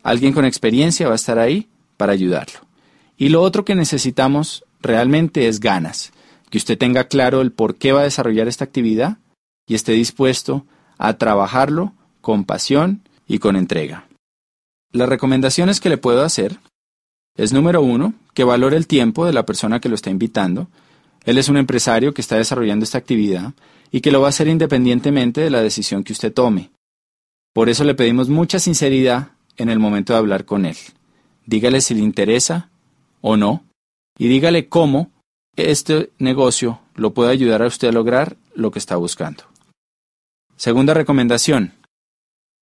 Alguien 0.07 0.31
con 0.31 0.45
experiencia 0.45 1.07
va 1.07 1.11
a 1.11 1.17
estar 1.17 1.37
ahí 1.37 1.67
para 1.97 2.13
ayudarlo. 2.13 2.61
Y 3.17 3.27
lo 3.27 3.41
otro 3.41 3.65
que 3.65 3.75
necesitamos 3.75 4.63
realmente 4.79 5.49
es 5.49 5.59
ganas, 5.59 6.13
que 6.49 6.57
usted 6.57 6.77
tenga 6.77 7.09
claro 7.09 7.41
el 7.41 7.51
por 7.51 7.75
qué 7.75 7.91
va 7.91 7.99
a 7.99 8.05
desarrollar 8.05 8.47
esta 8.47 8.63
actividad 8.63 9.17
y 9.67 9.75
esté 9.75 9.91
dispuesto 9.91 10.65
a 10.97 11.17
trabajarlo 11.17 11.91
con 12.21 12.45
pasión 12.45 13.01
y 13.27 13.39
con 13.39 13.57
entrega. 13.57 14.07
Las 14.93 15.09
recomendaciones 15.09 15.81
que 15.81 15.89
le 15.89 15.97
puedo 15.97 16.23
hacer 16.23 16.57
es 17.35 17.51
número 17.51 17.81
uno, 17.81 18.13
que 18.33 18.45
valore 18.45 18.77
el 18.77 18.87
tiempo 18.87 19.25
de 19.25 19.33
la 19.33 19.45
persona 19.45 19.81
que 19.81 19.89
lo 19.89 19.95
está 19.95 20.09
invitando. 20.09 20.69
Él 21.25 21.37
es 21.37 21.49
un 21.49 21.57
empresario 21.57 22.13
que 22.13 22.21
está 22.21 22.37
desarrollando 22.37 22.85
esta 22.85 22.97
actividad 22.97 23.55
y 23.91 23.99
que 23.99 24.11
lo 24.11 24.21
va 24.21 24.27
a 24.27 24.29
hacer 24.29 24.47
independientemente 24.47 25.41
de 25.41 25.49
la 25.49 25.61
decisión 25.61 26.05
que 26.05 26.13
usted 26.13 26.31
tome. 26.31 26.71
Por 27.51 27.67
eso 27.67 27.83
le 27.83 27.93
pedimos 27.93 28.29
mucha 28.29 28.57
sinceridad 28.57 29.31
en 29.57 29.69
el 29.69 29.79
momento 29.79 30.13
de 30.13 30.19
hablar 30.19 30.45
con 30.45 30.65
él. 30.65 30.77
Dígale 31.45 31.81
si 31.81 31.93
le 31.93 32.01
interesa 32.01 32.69
o 33.21 33.37
no 33.37 33.63
y 34.17 34.27
dígale 34.27 34.69
cómo 34.69 35.11
este 35.55 36.11
negocio 36.19 36.79
lo 36.95 37.13
puede 37.13 37.31
ayudar 37.31 37.61
a 37.61 37.67
usted 37.67 37.89
a 37.89 37.91
lograr 37.91 38.37
lo 38.53 38.71
que 38.71 38.79
está 38.79 38.95
buscando. 38.95 39.43
Segunda 40.55 40.93
recomendación. 40.93 41.73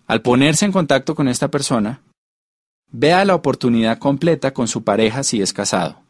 Al 0.07 0.21
ponerse 0.21 0.65
en 0.65 0.71
contacto 0.71 1.15
con 1.15 1.27
esta 1.27 1.49
persona, 1.49 2.01
vea 2.91 3.25
la 3.25 3.35
oportunidad 3.35 3.97
completa 3.97 4.53
con 4.53 4.67
su 4.67 4.83
pareja 4.83 5.23
si 5.23 5.41
es 5.41 5.53
casado. 5.53 6.01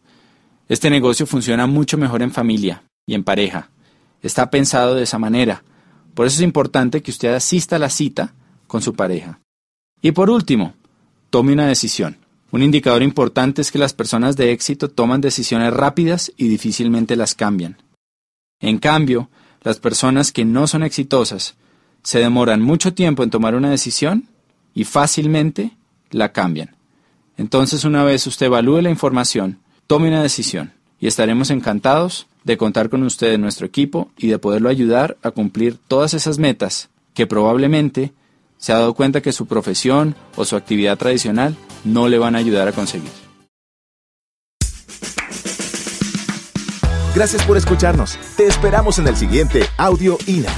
Este 0.67 0.89
negocio 0.89 1.25
funciona 1.25 1.67
mucho 1.67 1.97
mejor 1.97 2.21
en 2.21 2.31
familia 2.31 2.83
y 3.05 3.13
en 3.13 3.23
pareja. 3.23 3.69
Está 4.21 4.49
pensado 4.49 4.95
de 4.95 5.03
esa 5.03 5.19
manera. 5.19 5.63
Por 6.13 6.25
eso 6.25 6.37
es 6.37 6.41
importante 6.41 7.01
que 7.01 7.11
usted 7.11 7.33
asista 7.33 7.75
a 7.75 7.79
la 7.79 7.89
cita 7.89 8.33
con 8.67 8.81
su 8.81 8.95
pareja. 8.95 9.39
Y 10.05 10.11
por 10.11 10.29
último, 10.29 10.75
tome 11.31 11.53
una 11.53 11.65
decisión. 11.65 12.17
Un 12.51 12.61
indicador 12.61 13.01
importante 13.01 13.63
es 13.63 13.71
que 13.71 13.79
las 13.79 13.95
personas 13.95 14.37
de 14.37 14.51
éxito 14.51 14.87
toman 14.87 15.19
decisiones 15.19 15.73
rápidas 15.73 16.31
y 16.37 16.47
difícilmente 16.47 17.15
las 17.15 17.33
cambian. 17.33 17.77
En 18.59 18.77
cambio, 18.77 19.31
las 19.63 19.79
personas 19.79 20.31
que 20.31 20.45
no 20.45 20.67
son 20.67 20.83
exitosas 20.83 21.55
se 22.03 22.19
demoran 22.19 22.61
mucho 22.61 22.93
tiempo 22.93 23.23
en 23.23 23.31
tomar 23.31 23.55
una 23.55 23.71
decisión 23.71 24.27
y 24.75 24.83
fácilmente 24.83 25.71
la 26.11 26.31
cambian. 26.31 26.75
Entonces, 27.35 27.83
una 27.83 28.03
vez 28.03 28.27
usted 28.27 28.45
evalúe 28.45 28.81
la 28.81 28.91
información, 28.91 29.57
tome 29.87 30.09
una 30.09 30.21
decisión 30.21 30.71
y 30.99 31.07
estaremos 31.07 31.49
encantados 31.49 32.27
de 32.43 32.57
contar 32.57 32.91
con 32.91 33.01
usted 33.01 33.33
en 33.33 33.41
nuestro 33.41 33.65
equipo 33.65 34.11
y 34.19 34.27
de 34.27 34.37
poderlo 34.37 34.69
ayudar 34.69 35.17
a 35.23 35.31
cumplir 35.31 35.79
todas 35.87 36.13
esas 36.13 36.37
metas 36.37 36.89
que 37.15 37.25
probablemente 37.25 38.13
se 38.65 38.73
ha 38.73 38.79
dado 38.79 38.95
cuenta 38.95 39.21
que 39.21 39.31
su 39.31 39.45
profesión 39.45 40.15
o 40.35 40.43
su 40.43 40.55
actividad 40.55 40.97
tradicional 40.97 41.55
no 41.83 42.07
le 42.07 42.17
van 42.17 42.35
a 42.35 42.39
ayudar 42.39 42.67
a 42.67 42.71
conseguir. 42.71 43.11
Gracias 47.13 47.43
por 47.43 47.57
escucharnos. 47.57 48.17
Te 48.35 48.47
esperamos 48.47 48.97
en 48.97 49.07
el 49.07 49.15
siguiente 49.15 49.61
Audio 49.77 50.17
INA. 50.25 50.49